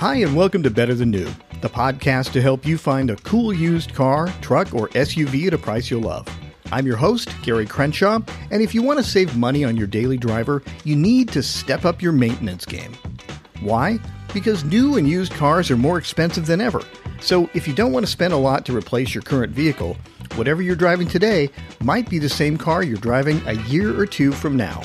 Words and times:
Hi, 0.00 0.14
and 0.14 0.34
welcome 0.34 0.62
to 0.62 0.70
Better 0.70 0.94
Than 0.94 1.10
New, 1.10 1.28
the 1.60 1.68
podcast 1.68 2.32
to 2.32 2.40
help 2.40 2.64
you 2.64 2.78
find 2.78 3.10
a 3.10 3.16
cool 3.16 3.52
used 3.52 3.94
car, 3.94 4.28
truck, 4.40 4.72
or 4.72 4.88
SUV 4.88 5.48
at 5.48 5.52
a 5.52 5.58
price 5.58 5.90
you'll 5.90 6.00
love. 6.00 6.26
I'm 6.72 6.86
your 6.86 6.96
host, 6.96 7.28
Gary 7.42 7.66
Crenshaw, 7.66 8.20
and 8.50 8.62
if 8.62 8.74
you 8.74 8.80
want 8.80 8.98
to 8.98 9.04
save 9.04 9.36
money 9.36 9.62
on 9.62 9.76
your 9.76 9.86
daily 9.86 10.16
driver, 10.16 10.62
you 10.84 10.96
need 10.96 11.28
to 11.32 11.42
step 11.42 11.84
up 11.84 12.00
your 12.00 12.12
maintenance 12.12 12.64
game. 12.64 12.94
Why? 13.60 13.98
Because 14.32 14.64
new 14.64 14.96
and 14.96 15.06
used 15.06 15.34
cars 15.34 15.70
are 15.70 15.76
more 15.76 15.98
expensive 15.98 16.46
than 16.46 16.62
ever. 16.62 16.80
So 17.20 17.50
if 17.52 17.68
you 17.68 17.74
don't 17.74 17.92
want 17.92 18.06
to 18.06 18.10
spend 18.10 18.32
a 18.32 18.38
lot 18.38 18.64
to 18.64 18.74
replace 18.74 19.14
your 19.14 19.22
current 19.22 19.52
vehicle, 19.52 19.98
whatever 20.36 20.62
you're 20.62 20.76
driving 20.76 21.08
today 21.08 21.50
might 21.80 22.08
be 22.08 22.18
the 22.18 22.26
same 22.30 22.56
car 22.56 22.82
you're 22.82 22.96
driving 22.96 23.46
a 23.46 23.52
year 23.64 24.00
or 24.00 24.06
two 24.06 24.32
from 24.32 24.56
now. 24.56 24.80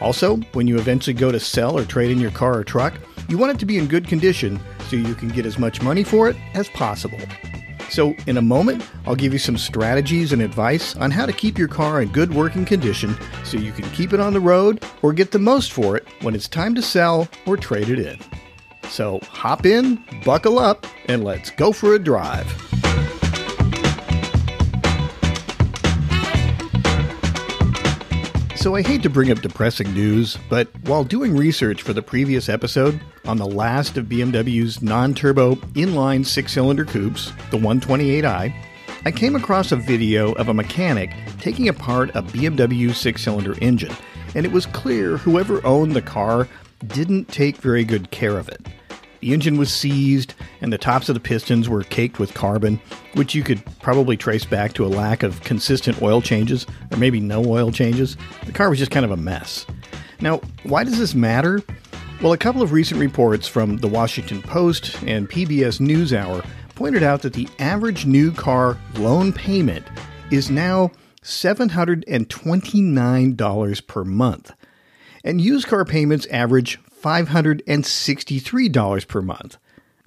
Also, 0.00 0.36
when 0.52 0.68
you 0.68 0.78
eventually 0.78 1.14
go 1.14 1.32
to 1.32 1.40
sell 1.40 1.76
or 1.76 1.84
trade 1.84 2.12
in 2.12 2.20
your 2.20 2.30
car 2.30 2.56
or 2.56 2.62
truck, 2.62 2.94
you 3.28 3.38
want 3.38 3.52
it 3.52 3.58
to 3.58 3.66
be 3.66 3.78
in 3.78 3.86
good 3.86 4.06
condition 4.06 4.60
so 4.88 4.96
you 4.96 5.14
can 5.14 5.28
get 5.28 5.46
as 5.46 5.58
much 5.58 5.82
money 5.82 6.04
for 6.04 6.28
it 6.28 6.36
as 6.54 6.68
possible. 6.68 7.20
So, 7.88 8.14
in 8.26 8.36
a 8.36 8.42
moment, 8.42 8.84
I'll 9.06 9.14
give 9.14 9.32
you 9.32 9.38
some 9.38 9.56
strategies 9.56 10.32
and 10.32 10.42
advice 10.42 10.96
on 10.96 11.10
how 11.10 11.24
to 11.24 11.32
keep 11.32 11.56
your 11.56 11.68
car 11.68 12.02
in 12.02 12.08
good 12.08 12.34
working 12.34 12.64
condition 12.64 13.16
so 13.44 13.58
you 13.58 13.72
can 13.72 13.88
keep 13.90 14.12
it 14.12 14.20
on 14.20 14.32
the 14.32 14.40
road 14.40 14.84
or 15.02 15.12
get 15.12 15.30
the 15.30 15.38
most 15.38 15.72
for 15.72 15.96
it 15.96 16.06
when 16.22 16.34
it's 16.34 16.48
time 16.48 16.74
to 16.74 16.82
sell 16.82 17.28
or 17.46 17.56
trade 17.56 17.88
it 17.88 18.00
in. 18.00 18.18
So, 18.88 19.20
hop 19.22 19.66
in, 19.66 20.02
buckle 20.24 20.58
up, 20.58 20.86
and 21.06 21.24
let's 21.24 21.50
go 21.50 21.72
for 21.72 21.94
a 21.94 21.98
drive. 21.98 22.75
So, 28.66 28.74
I 28.74 28.82
hate 28.82 29.04
to 29.04 29.08
bring 29.08 29.30
up 29.30 29.42
depressing 29.42 29.94
news, 29.94 30.36
but 30.50 30.66
while 30.88 31.04
doing 31.04 31.36
research 31.36 31.82
for 31.82 31.92
the 31.92 32.02
previous 32.02 32.48
episode 32.48 33.00
on 33.24 33.36
the 33.36 33.46
last 33.46 33.96
of 33.96 34.06
BMW's 34.06 34.82
non 34.82 35.14
turbo 35.14 35.54
inline 35.76 36.26
six 36.26 36.54
cylinder 36.54 36.84
coupes, 36.84 37.30
the 37.52 37.58
128i, 37.58 38.52
I 39.04 39.10
came 39.12 39.36
across 39.36 39.70
a 39.70 39.76
video 39.76 40.32
of 40.32 40.48
a 40.48 40.52
mechanic 40.52 41.12
taking 41.38 41.68
apart 41.68 42.10
a 42.16 42.22
BMW 42.22 42.92
six 42.92 43.22
cylinder 43.22 43.54
engine, 43.62 43.94
and 44.34 44.44
it 44.44 44.50
was 44.50 44.66
clear 44.66 45.16
whoever 45.16 45.64
owned 45.64 45.92
the 45.92 46.02
car 46.02 46.48
didn't 46.88 47.28
take 47.28 47.58
very 47.58 47.84
good 47.84 48.10
care 48.10 48.36
of 48.36 48.48
it. 48.48 48.66
The 49.26 49.34
engine 49.34 49.58
was 49.58 49.74
seized, 49.74 50.34
and 50.60 50.72
the 50.72 50.78
tops 50.78 51.08
of 51.08 51.14
the 51.14 51.20
pistons 51.20 51.68
were 51.68 51.82
caked 51.82 52.20
with 52.20 52.32
carbon, 52.32 52.80
which 53.14 53.34
you 53.34 53.42
could 53.42 53.60
probably 53.80 54.16
trace 54.16 54.44
back 54.44 54.72
to 54.74 54.84
a 54.84 54.86
lack 54.86 55.24
of 55.24 55.40
consistent 55.40 56.00
oil 56.00 56.22
changes, 56.22 56.64
or 56.92 56.96
maybe 56.96 57.18
no 57.18 57.44
oil 57.44 57.72
changes. 57.72 58.16
The 58.44 58.52
car 58.52 58.70
was 58.70 58.78
just 58.78 58.92
kind 58.92 59.04
of 59.04 59.10
a 59.10 59.16
mess. 59.16 59.66
Now, 60.20 60.40
why 60.62 60.84
does 60.84 61.00
this 61.00 61.16
matter? 61.16 61.60
Well, 62.22 62.34
a 62.34 62.38
couple 62.38 62.62
of 62.62 62.70
recent 62.70 63.00
reports 63.00 63.48
from 63.48 63.78
the 63.78 63.88
Washington 63.88 64.42
Post 64.42 65.02
and 65.02 65.28
PBS 65.28 65.80
NewsHour 65.80 66.46
pointed 66.76 67.02
out 67.02 67.22
that 67.22 67.32
the 67.32 67.48
average 67.58 68.06
new 68.06 68.30
car 68.30 68.78
loan 68.94 69.32
payment 69.32 69.84
is 70.30 70.52
now 70.52 70.92
$729 71.24 73.86
per 73.88 74.04
month. 74.04 74.52
And 75.24 75.40
used 75.40 75.66
car 75.66 75.84
payments 75.84 76.26
average 76.26 76.78
$563 77.06 79.06
per 79.06 79.22
month. 79.22 79.58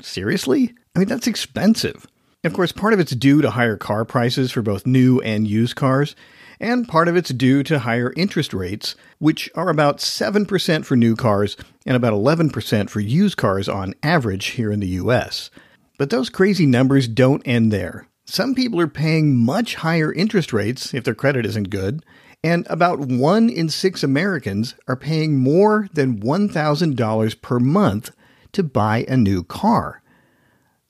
Seriously? 0.01 0.73
I 0.95 0.99
mean, 0.99 1.07
that's 1.07 1.27
expensive. 1.27 2.05
Of 2.43 2.53
course, 2.53 2.73
part 2.73 2.93
of 2.93 2.99
it's 2.99 3.15
due 3.15 3.41
to 3.41 3.51
higher 3.51 3.77
car 3.77 4.03
prices 4.03 4.51
for 4.51 4.61
both 4.61 4.85
new 4.85 5.21
and 5.21 5.47
used 5.47 5.77
cars, 5.77 6.13
and 6.59 6.87
part 6.87 7.07
of 7.07 7.15
it's 7.15 7.29
due 7.29 7.63
to 7.63 7.79
higher 7.79 8.13
interest 8.17 8.53
rates, 8.53 8.95
which 9.17 9.49
are 9.55 9.69
about 9.69 9.99
7% 9.99 10.85
for 10.85 10.97
new 10.97 11.15
cars 11.15 11.55
and 11.85 11.95
about 11.95 12.11
11% 12.11 12.89
for 12.89 12.99
used 12.99 13.37
cars 13.37 13.69
on 13.69 13.93
average 14.03 14.47
here 14.47 14.71
in 14.71 14.81
the 14.81 14.87
US. 14.87 15.49
But 15.97 16.09
those 16.09 16.29
crazy 16.29 16.65
numbers 16.65 17.07
don't 17.07 17.47
end 17.47 17.71
there. 17.71 18.07
Some 18.25 18.55
people 18.55 18.81
are 18.81 18.87
paying 18.87 19.37
much 19.37 19.75
higher 19.75 20.13
interest 20.13 20.51
rates 20.51 20.93
if 20.93 21.05
their 21.05 21.15
credit 21.15 21.45
isn't 21.45 21.69
good, 21.69 22.03
and 22.43 22.65
about 22.69 22.99
one 22.99 23.49
in 23.49 23.69
six 23.69 24.03
Americans 24.03 24.75
are 24.87 24.95
paying 24.95 25.37
more 25.37 25.89
than 25.93 26.19
$1,000 26.19 27.41
per 27.41 27.59
month 27.59 28.11
to 28.53 28.63
buy 28.63 29.05
a 29.07 29.17
new 29.17 29.43
car. 29.43 30.01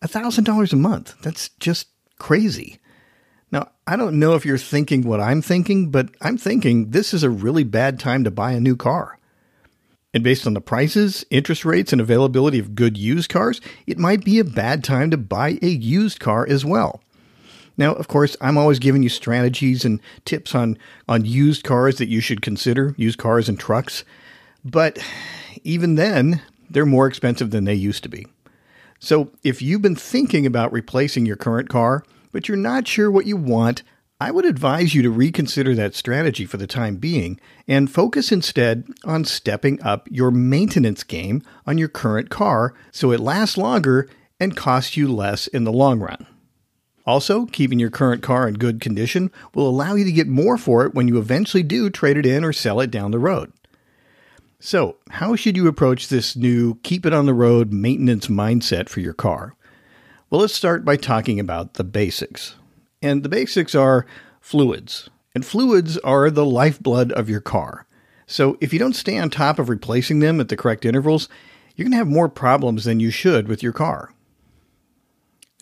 $1,000 0.04 0.74
a 0.74 0.76
month. 0.76 1.16
That's 1.22 1.50
just 1.60 1.88
crazy. 2.20 2.80
Now, 3.52 3.72
I 3.88 3.96
don't 3.96 4.20
know 4.20 4.36
if 4.36 4.46
you're 4.46 4.58
thinking 4.60 5.02
what 5.02 5.20
I'm 5.20 5.42
thinking, 5.42 5.90
but 5.90 6.10
I'm 6.22 6.38
thinking 6.38 6.92
this 6.92 7.14
is 7.14 7.24
a 7.24 7.30
really 7.30 7.64
bad 7.64 8.00
time 8.00 8.24
to 8.24 8.32
buy 8.32 8.52
a 8.52 8.60
new 8.60 8.76
car. 8.76 9.18
And 10.14 10.24
based 10.24 10.48
on 10.48 10.54
the 10.54 10.62
prices, 10.62 11.26
interest 11.30 11.66
rates, 11.66 11.92
and 11.92 12.02
availability 12.02 12.60
of 12.60 12.76
good 12.76 12.98
used 12.98 13.30
cars, 13.30 13.62
it 13.86 13.98
might 13.98 14.24
be 14.24 14.40
a 14.40 14.44
bad 14.44 14.84
time 14.84 15.12
to 15.12 15.18
buy 15.18 15.60
a 15.62 15.68
used 15.68 16.20
car 16.20 16.48
as 16.48 16.64
well. 16.64 17.02
Now, 17.80 17.94
of 17.94 18.10
course, 18.10 18.36
I'm 18.42 18.58
always 18.58 18.78
giving 18.78 19.04
you 19.04 19.10
strategies 19.10 19.86
and 19.86 20.02
tips 20.26 20.54
on, 20.54 20.78
on 21.08 21.24
used 21.24 21.64
cars 21.64 21.98
that 21.98 22.10
you 22.10 22.20
should 22.20 22.42
consider, 22.42 22.94
used 22.98 23.18
cars 23.18 23.48
and 23.48 23.58
trucks. 23.58 24.04
But 24.66 25.00
even 25.64 25.96
then, 25.96 26.42
they're 26.70 26.86
more 26.86 27.08
expensive 27.08 27.52
than 27.52 27.64
they 27.64 27.74
used 27.74 28.04
to 28.04 28.10
be. 28.10 28.28
So 29.00 29.32
if 29.46 29.62
you've 29.62 29.82
been 29.82 29.96
thinking 29.96 30.46
about 30.46 30.74
replacing 30.74 31.26
your 31.26 31.38
current 31.38 31.70
car, 31.70 32.04
but 32.34 32.50
you're 32.50 32.58
not 32.58 32.86
sure 32.86 33.10
what 33.10 33.26
you 33.26 33.38
want, 33.38 33.82
I 34.20 34.32
would 34.32 34.44
advise 34.44 34.94
you 34.94 35.02
to 35.04 35.10
reconsider 35.10 35.74
that 35.76 35.96
strategy 35.96 36.46
for 36.46 36.58
the 36.58 36.68
time 36.68 36.98
being 36.98 37.40
and 37.66 37.90
focus 37.90 38.30
instead 38.30 38.90
on 39.06 39.24
stepping 39.24 39.82
up 39.82 40.06
your 40.12 40.32
maintenance 40.32 41.04
game 41.04 41.44
on 41.66 41.78
your 41.78 41.88
current 41.88 42.30
car 42.30 42.74
so 42.92 43.14
it 43.14 43.22
lasts 43.22 43.58
longer 43.58 44.10
and 44.38 44.58
costs 44.58 44.98
you 44.98 45.10
less 45.10 45.48
in 45.48 45.64
the 45.64 45.72
long 45.72 46.02
run. 46.02 46.28
Also, 47.10 47.48
keeping 47.48 47.80
your 47.80 47.90
current 47.90 48.22
car 48.22 48.48
in 48.48 48.54
good 48.54 48.80
condition 48.80 49.32
will 49.56 49.68
allow 49.68 49.96
you 49.96 50.06
to 50.06 50.12
get 50.12 50.28
more 50.28 50.60
for 50.60 50.86
it 50.86 50.94
when 50.94 51.08
you 51.08 51.18
eventually 51.18 51.64
do 51.64 51.90
trade 51.90 52.18
it 52.18 52.26
in 52.28 52.44
or 52.44 52.54
sell 52.54 52.80
it 52.80 52.92
down 52.92 53.10
the 53.10 53.18
road. 53.18 53.52
So, 54.60 54.98
how 55.10 55.36
should 55.36 55.58
you 55.58 55.68
approach 55.68 56.08
this 56.08 56.36
new 56.36 56.76
keep 56.84 57.08
it 57.08 57.14
on 57.14 57.26
the 57.26 57.34
road 57.34 57.74
maintenance 57.74 58.28
mindset 58.28 58.90
for 58.90 59.00
your 59.00 59.16
car? 59.16 59.56
Well, 60.30 60.42
let's 60.42 60.54
start 60.54 60.86
by 60.86 60.98
talking 60.98 61.40
about 61.40 61.74
the 61.74 61.84
basics. 61.84 62.54
And 63.02 63.24
the 63.24 63.30
basics 63.30 63.74
are 63.74 64.06
fluids. 64.40 65.10
And 65.34 65.44
fluids 65.44 65.98
are 65.98 66.30
the 66.30 66.46
lifeblood 66.46 67.12
of 67.14 67.28
your 67.28 67.42
car. 67.42 67.88
So, 68.28 68.56
if 68.62 68.72
you 68.72 68.78
don't 68.78 68.94
stay 68.94 69.18
on 69.18 69.32
top 69.32 69.58
of 69.58 69.68
replacing 69.68 70.20
them 70.20 70.40
at 70.40 70.50
the 70.50 70.56
correct 70.56 70.86
intervals, 70.86 71.28
you're 71.76 71.86
going 71.86 71.94
to 71.94 71.98
have 71.98 72.08
more 72.08 72.30
problems 72.30 72.84
than 72.84 73.00
you 73.00 73.10
should 73.10 73.48
with 73.48 73.64
your 73.64 73.74
car. 73.74 74.14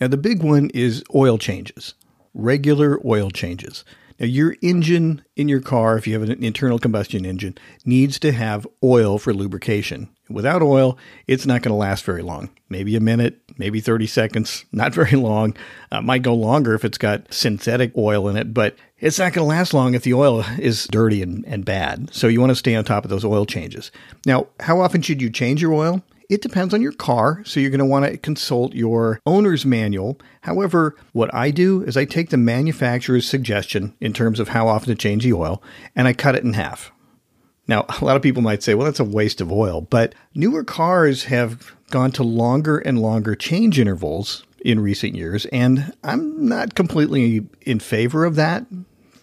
Now, 0.00 0.06
the 0.06 0.16
big 0.16 0.42
one 0.42 0.70
is 0.74 1.02
oil 1.14 1.38
changes, 1.38 1.94
regular 2.32 3.00
oil 3.04 3.30
changes. 3.30 3.84
Now, 4.20 4.26
your 4.26 4.56
engine 4.62 5.22
in 5.36 5.48
your 5.48 5.60
car, 5.60 5.96
if 5.96 6.06
you 6.06 6.18
have 6.18 6.28
an 6.28 6.42
internal 6.42 6.78
combustion 6.78 7.24
engine, 7.24 7.56
needs 7.84 8.18
to 8.20 8.32
have 8.32 8.66
oil 8.82 9.18
for 9.18 9.32
lubrication. 9.32 10.08
Without 10.28 10.62
oil, 10.62 10.98
it's 11.26 11.46
not 11.46 11.62
going 11.62 11.72
to 11.72 11.76
last 11.76 12.04
very 12.04 12.22
long. 12.22 12.50
Maybe 12.68 12.96
a 12.96 13.00
minute, 13.00 13.40
maybe 13.56 13.80
30 13.80 14.06
seconds, 14.06 14.64
not 14.72 14.92
very 14.94 15.16
long. 15.16 15.56
Uh, 15.90 16.02
might 16.02 16.22
go 16.22 16.34
longer 16.34 16.74
if 16.74 16.84
it's 16.84 16.98
got 16.98 17.32
synthetic 17.32 17.92
oil 17.96 18.28
in 18.28 18.36
it, 18.36 18.52
but 18.52 18.76
it's 18.98 19.18
not 19.18 19.32
going 19.32 19.44
to 19.44 19.48
last 19.48 19.72
long 19.72 19.94
if 19.94 20.02
the 20.02 20.14
oil 20.14 20.44
is 20.58 20.86
dirty 20.88 21.22
and, 21.22 21.44
and 21.46 21.64
bad. 21.64 22.12
So 22.12 22.28
you 22.28 22.40
want 22.40 22.50
to 22.50 22.56
stay 22.56 22.74
on 22.74 22.84
top 22.84 23.04
of 23.04 23.10
those 23.10 23.24
oil 23.24 23.46
changes. 23.46 23.90
Now, 24.26 24.48
how 24.60 24.80
often 24.80 25.02
should 25.02 25.22
you 25.22 25.30
change 25.30 25.62
your 25.62 25.72
oil? 25.72 26.02
It 26.28 26.42
depends 26.42 26.74
on 26.74 26.82
your 26.82 26.92
car, 26.92 27.42
so 27.46 27.58
you're 27.58 27.70
going 27.70 27.78
to 27.78 27.86
want 27.86 28.04
to 28.04 28.18
consult 28.18 28.74
your 28.74 29.18
owner's 29.24 29.64
manual. 29.64 30.20
However, 30.42 30.94
what 31.12 31.34
I 31.34 31.50
do 31.50 31.82
is 31.82 31.96
I 31.96 32.04
take 32.04 32.28
the 32.28 32.36
manufacturer's 32.36 33.26
suggestion 33.26 33.94
in 33.98 34.12
terms 34.12 34.38
of 34.38 34.48
how 34.48 34.68
often 34.68 34.88
to 34.88 34.94
change 34.94 35.24
the 35.24 35.32
oil 35.32 35.62
and 35.96 36.06
I 36.06 36.12
cut 36.12 36.34
it 36.34 36.44
in 36.44 36.52
half. 36.52 36.92
Now, 37.66 37.86
a 38.00 38.04
lot 38.04 38.16
of 38.16 38.22
people 38.22 38.42
might 38.42 38.62
say, 38.62 38.74
well, 38.74 38.84
that's 38.84 39.00
a 39.00 39.04
waste 39.04 39.40
of 39.40 39.50
oil, 39.50 39.80
but 39.80 40.14
newer 40.34 40.64
cars 40.64 41.24
have 41.24 41.74
gone 41.90 42.12
to 42.12 42.22
longer 42.22 42.76
and 42.76 43.00
longer 43.00 43.34
change 43.34 43.78
intervals 43.78 44.44
in 44.60 44.80
recent 44.80 45.14
years, 45.14 45.46
and 45.46 45.94
I'm 46.02 46.46
not 46.46 46.74
completely 46.74 47.46
in 47.62 47.78
favor 47.78 48.24
of 48.26 48.34
that 48.34 48.66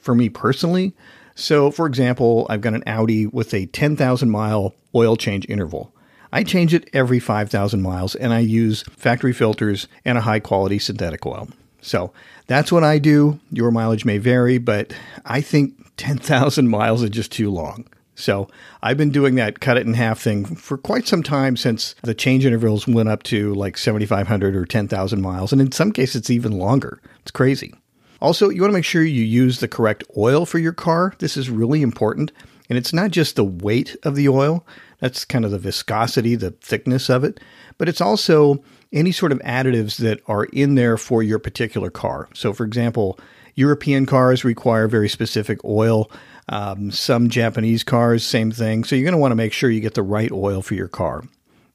for 0.01 0.15
me 0.15 0.29
personally. 0.29 0.93
So, 1.35 1.69
for 1.69 1.85
example, 1.85 2.47
I've 2.49 2.61
got 2.61 2.73
an 2.73 2.83
Audi 2.87 3.27
with 3.27 3.53
a 3.53 3.65
10,000 3.67 4.29
mile 4.29 4.73
oil 4.95 5.17
change 5.17 5.45
interval. 5.49 5.93
I 6.35 6.43
change 6.43 6.73
it 6.73 6.89
every 6.91 7.21
5,000 7.21 7.81
miles 7.81 8.13
and 8.13 8.33
I 8.33 8.39
use 8.39 8.83
factory 8.97 9.31
filters 9.31 9.87
and 10.03 10.17
a 10.17 10.21
high 10.21 10.41
quality 10.41 10.79
synthetic 10.79 11.25
oil. 11.25 11.47
So 11.79 12.11
that's 12.47 12.73
what 12.73 12.83
I 12.83 12.99
do. 12.99 13.39
Your 13.51 13.71
mileage 13.71 14.03
may 14.03 14.17
vary, 14.17 14.57
but 14.57 14.93
I 15.23 15.39
think 15.39 15.95
10,000 15.95 16.67
miles 16.67 17.03
is 17.03 17.11
just 17.11 17.31
too 17.31 17.49
long. 17.49 17.87
So 18.15 18.49
I've 18.83 18.97
been 18.97 19.11
doing 19.11 19.35
that 19.35 19.61
cut 19.61 19.77
it 19.77 19.87
in 19.87 19.93
half 19.93 20.19
thing 20.19 20.43
for 20.43 20.77
quite 20.77 21.07
some 21.07 21.23
time 21.23 21.55
since 21.55 21.95
the 22.03 22.13
change 22.13 22.45
intervals 22.45 22.85
went 22.85 23.07
up 23.07 23.23
to 23.23 23.53
like 23.53 23.77
7,500 23.77 24.57
or 24.57 24.65
10,000 24.65 25.21
miles. 25.21 25.53
And 25.53 25.61
in 25.61 25.71
some 25.71 25.93
cases, 25.93 26.17
it's 26.17 26.29
even 26.29 26.51
longer. 26.51 26.99
It's 27.21 27.31
crazy. 27.31 27.73
Also, 28.21 28.49
you 28.49 28.59
want 28.59 28.71
to 28.71 28.77
make 28.77 28.83
sure 28.83 29.03
you 29.03 29.23
use 29.23 29.61
the 29.61 29.69
correct 29.69 30.03
oil 30.17 30.45
for 30.45 30.59
your 30.59 30.73
car. 30.73 31.13
This 31.19 31.37
is 31.37 31.49
really 31.49 31.81
important. 31.81 32.33
And 32.69 32.77
it's 32.77 32.93
not 32.93 33.11
just 33.11 33.35
the 33.35 33.43
weight 33.43 33.95
of 34.03 34.15
the 34.15 34.29
oil, 34.29 34.65
that's 34.99 35.25
kind 35.25 35.45
of 35.45 35.51
the 35.51 35.59
viscosity, 35.59 36.35
the 36.35 36.51
thickness 36.51 37.09
of 37.09 37.23
it, 37.23 37.39
but 37.77 37.89
it's 37.89 38.01
also 38.01 38.63
any 38.91 39.11
sort 39.11 39.31
of 39.31 39.39
additives 39.39 39.97
that 39.97 40.21
are 40.27 40.45
in 40.45 40.75
there 40.75 40.97
for 40.97 41.21
your 41.21 41.39
particular 41.39 41.89
car. 41.89 42.29
So, 42.33 42.53
for 42.53 42.63
example, 42.63 43.19
European 43.55 44.05
cars 44.05 44.43
require 44.43 44.87
very 44.87 45.09
specific 45.09 45.63
oil. 45.63 46.09
Um, 46.49 46.91
some 46.91 47.29
Japanese 47.29 47.83
cars, 47.83 48.23
same 48.23 48.51
thing. 48.51 48.83
So, 48.83 48.95
you're 48.95 49.03
going 49.03 49.13
to 49.13 49.19
want 49.19 49.31
to 49.31 49.35
make 49.35 49.53
sure 49.53 49.69
you 49.69 49.81
get 49.81 49.95
the 49.95 50.03
right 50.03 50.31
oil 50.31 50.61
for 50.61 50.75
your 50.75 50.87
car. 50.87 51.23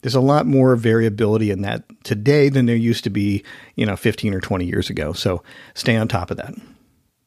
There's 0.02 0.14
a 0.14 0.20
lot 0.20 0.46
more 0.46 0.76
variability 0.76 1.50
in 1.50 1.60
that 1.62 1.84
today 2.04 2.48
than 2.48 2.64
there 2.66 2.76
used 2.76 3.04
to 3.04 3.10
be, 3.10 3.44
you 3.76 3.84
know, 3.84 3.96
15 3.96 4.32
or 4.32 4.40
20 4.40 4.64
years 4.64 4.88
ago. 4.88 5.12
So, 5.12 5.42
stay 5.74 5.96
on 5.96 6.08
top 6.08 6.30
of 6.30 6.36
that. 6.38 6.54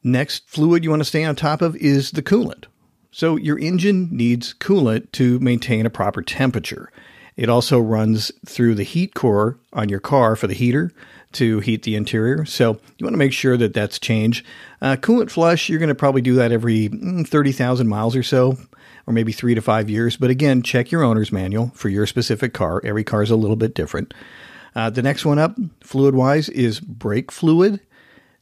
Next 0.02 0.48
fluid 0.50 0.84
you 0.84 0.90
want 0.90 1.00
to 1.00 1.04
stay 1.04 1.24
on 1.24 1.36
top 1.36 1.62
of 1.62 1.76
is 1.76 2.10
the 2.10 2.22
coolant. 2.22 2.64
So, 3.14 3.36
your 3.36 3.60
engine 3.60 4.08
needs 4.10 4.54
coolant 4.54 5.12
to 5.12 5.38
maintain 5.38 5.86
a 5.86 5.90
proper 5.90 6.20
temperature. 6.20 6.90
It 7.36 7.48
also 7.48 7.78
runs 7.78 8.32
through 8.44 8.74
the 8.74 8.82
heat 8.82 9.14
core 9.14 9.56
on 9.72 9.88
your 9.88 10.00
car 10.00 10.34
for 10.34 10.48
the 10.48 10.54
heater 10.54 10.90
to 11.34 11.60
heat 11.60 11.84
the 11.84 11.94
interior. 11.94 12.44
So 12.44 12.72
you 12.98 13.04
want 13.04 13.14
to 13.14 13.18
make 13.18 13.32
sure 13.32 13.56
that 13.56 13.72
that's 13.72 14.00
changed. 14.00 14.44
Uh, 14.82 14.96
coolant 14.96 15.30
flush, 15.30 15.68
you're 15.68 15.78
going 15.78 15.90
to 15.90 15.94
probably 15.94 16.22
do 16.22 16.34
that 16.34 16.50
every 16.50 16.88
mm, 16.88 17.24
30,000 17.24 17.86
miles 17.86 18.16
or 18.16 18.24
so, 18.24 18.58
or 19.06 19.12
maybe 19.12 19.30
three 19.30 19.54
to 19.54 19.62
five 19.62 19.88
years. 19.88 20.16
But 20.16 20.30
again, 20.30 20.62
check 20.62 20.90
your 20.90 21.04
owner's 21.04 21.30
manual 21.30 21.70
for 21.76 21.88
your 21.88 22.06
specific 22.06 22.52
car. 22.52 22.80
Every 22.82 23.04
car 23.04 23.22
is 23.22 23.30
a 23.30 23.36
little 23.36 23.54
bit 23.54 23.74
different. 23.74 24.12
Uh, 24.74 24.90
the 24.90 25.02
next 25.02 25.24
one 25.24 25.38
up, 25.38 25.56
fluid 25.84 26.16
wise, 26.16 26.48
is 26.48 26.80
brake 26.80 27.30
fluid. 27.30 27.78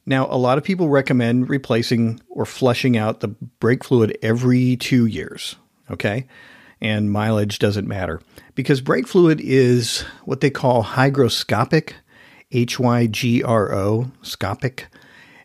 Now, 0.05 0.27
a 0.29 0.37
lot 0.37 0.57
of 0.57 0.63
people 0.63 0.89
recommend 0.89 1.49
replacing 1.49 2.19
or 2.29 2.45
flushing 2.45 2.97
out 2.97 3.21
the 3.21 3.29
brake 3.29 3.83
fluid 3.83 4.17
every 4.21 4.75
two 4.75 5.05
years. 5.05 5.55
Okay 5.89 6.27
and 6.83 7.09
mileage 7.09 7.59
doesn't 7.59 7.87
matter 7.87 8.21
because 8.55 8.81
brake 8.81 9.07
fluid 9.07 9.39
is 9.41 10.01
what 10.25 10.41
they 10.41 10.49
call 10.49 10.83
hygroscopic, 10.83 11.93
H 12.51 12.77
Y 12.77 13.07
G 13.07 13.41
R 13.41 13.73
O, 13.73 14.11
scopic. 14.21 14.83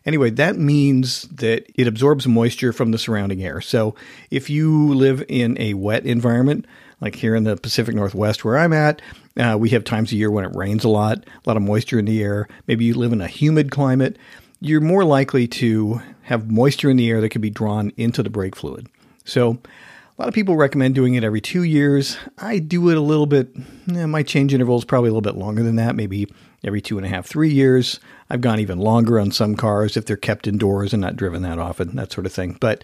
Anyway, 0.05 0.29
that 0.31 0.57
means 0.57 1.23
that 1.23 1.65
it 1.75 1.87
absorbs 1.87 2.27
moisture 2.27 2.73
from 2.73 2.91
the 2.91 2.97
surrounding 2.97 3.43
air. 3.43 3.61
So 3.61 3.95
if 4.29 4.49
you 4.49 4.93
live 4.93 5.23
in 5.27 5.59
a 5.59 5.75
wet 5.75 6.05
environment, 6.05 6.65
like 6.99 7.15
here 7.15 7.35
in 7.35 7.45
the 7.45 7.55
Pacific 7.55 7.95
Northwest 7.95 8.43
where 8.43 8.57
I'm 8.57 8.73
at, 8.73 9.01
uh, 9.37 9.55
we 9.57 9.69
have 9.69 9.83
times 9.83 10.11
a 10.11 10.15
year 10.15 10.31
when 10.31 10.45
it 10.45 10.55
rains 10.55 10.83
a 10.83 10.89
lot, 10.89 11.19
a 11.19 11.49
lot 11.49 11.57
of 11.57 11.63
moisture 11.63 11.99
in 11.99 12.05
the 12.05 12.21
air. 12.21 12.47
Maybe 12.67 12.85
you 12.85 12.95
live 12.95 13.13
in 13.13 13.21
a 13.21 13.27
humid 13.27 13.71
climate. 13.71 14.17
You're 14.61 14.81
more 14.81 15.05
likely 15.05 15.47
to 15.47 16.01
have 16.23 16.51
moisture 16.51 16.89
in 16.89 16.97
the 16.97 17.09
air 17.09 17.21
that 17.21 17.29
can 17.29 17.41
be 17.41 17.49
drawn 17.49 17.91
into 17.95 18.21
the 18.21 18.29
brake 18.29 18.55
fluid. 18.55 18.87
So 19.23 19.51
a 19.51 20.21
lot 20.21 20.27
of 20.27 20.33
people 20.33 20.57
recommend 20.57 20.95
doing 20.95 21.15
it 21.15 21.23
every 21.23 21.39
two 21.39 21.63
years. 21.63 22.17
I 22.37 22.59
do 22.59 22.89
it 22.89 22.97
a 22.97 23.01
little 23.01 23.25
bit, 23.25 23.55
eh, 23.95 24.05
my 24.05 24.21
change 24.21 24.53
interval 24.53 24.77
is 24.77 24.83
probably 24.83 25.09
a 25.09 25.13
little 25.13 25.21
bit 25.21 25.37
longer 25.37 25.63
than 25.63 25.77
that, 25.77 25.95
maybe 25.95 26.27
every 26.63 26.81
two 26.81 26.97
and 26.97 27.05
a 27.05 27.09
half, 27.09 27.25
three 27.25 27.49
years. 27.49 28.01
I've 28.29 28.41
gone 28.41 28.59
even 28.59 28.79
longer 28.79 29.17
on 29.17 29.31
some 29.31 29.55
cars 29.55 29.95
if 29.95 30.05
they're 30.05 30.17
kept 30.17 30.45
indoors 30.45 30.93
and 30.93 30.99
not 30.99 31.15
driven 31.15 31.41
that 31.43 31.57
often, 31.57 31.95
that 31.95 32.11
sort 32.11 32.25
of 32.25 32.33
thing. 32.33 32.57
But, 32.59 32.83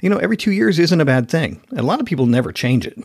you 0.00 0.08
know, 0.08 0.18
every 0.18 0.36
two 0.36 0.52
years 0.52 0.78
isn't 0.78 1.00
a 1.00 1.04
bad 1.04 1.28
thing. 1.28 1.60
A 1.76 1.82
lot 1.82 1.98
of 1.98 2.06
people 2.06 2.26
never 2.26 2.52
change 2.52 2.86
it, 2.86 2.96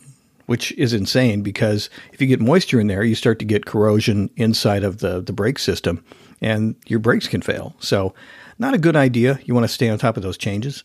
which 0.46 0.70
is 0.72 0.92
insane 0.92 1.42
because 1.42 1.90
if 2.12 2.20
you 2.20 2.28
get 2.28 2.40
moisture 2.40 2.78
in 2.78 2.86
there, 2.86 3.02
you 3.02 3.16
start 3.16 3.40
to 3.40 3.44
get 3.44 3.66
corrosion 3.66 4.30
inside 4.36 4.84
of 4.84 4.98
the, 4.98 5.20
the 5.20 5.32
brake 5.32 5.58
system 5.58 6.04
and 6.40 6.76
your 6.86 6.98
brakes 6.98 7.28
can 7.28 7.42
fail. 7.42 7.74
So, 7.78 8.14
not 8.58 8.74
a 8.74 8.78
good 8.78 8.96
idea. 8.96 9.40
You 9.44 9.54
want 9.54 9.64
to 9.64 9.72
stay 9.72 9.88
on 9.88 9.98
top 9.98 10.16
of 10.16 10.22
those 10.22 10.38
changes. 10.38 10.84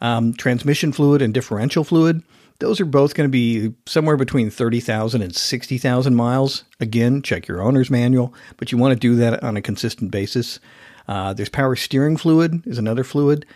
Um, 0.00 0.32
transmission 0.32 0.92
fluid 0.92 1.20
and 1.20 1.34
differential 1.34 1.84
fluid, 1.84 2.22
those 2.60 2.80
are 2.80 2.86
both 2.86 3.14
going 3.14 3.28
to 3.28 3.32
be 3.32 3.74
somewhere 3.86 4.16
between 4.16 4.50
30,000 4.50 5.22
and 5.22 5.34
60,000 5.34 6.14
miles. 6.14 6.64
Again, 6.78 7.22
check 7.22 7.48
your 7.48 7.62
owner's 7.62 7.90
manual, 7.90 8.34
but 8.58 8.70
you 8.70 8.78
want 8.78 8.92
to 8.92 9.00
do 9.00 9.16
that 9.16 9.42
on 9.42 9.56
a 9.56 9.62
consistent 9.62 10.10
basis. 10.10 10.60
Uh, 11.08 11.32
there's 11.32 11.48
power 11.48 11.74
steering 11.74 12.16
fluid 12.16 12.62
is 12.66 12.78
another 12.78 13.02
fluid. 13.02 13.46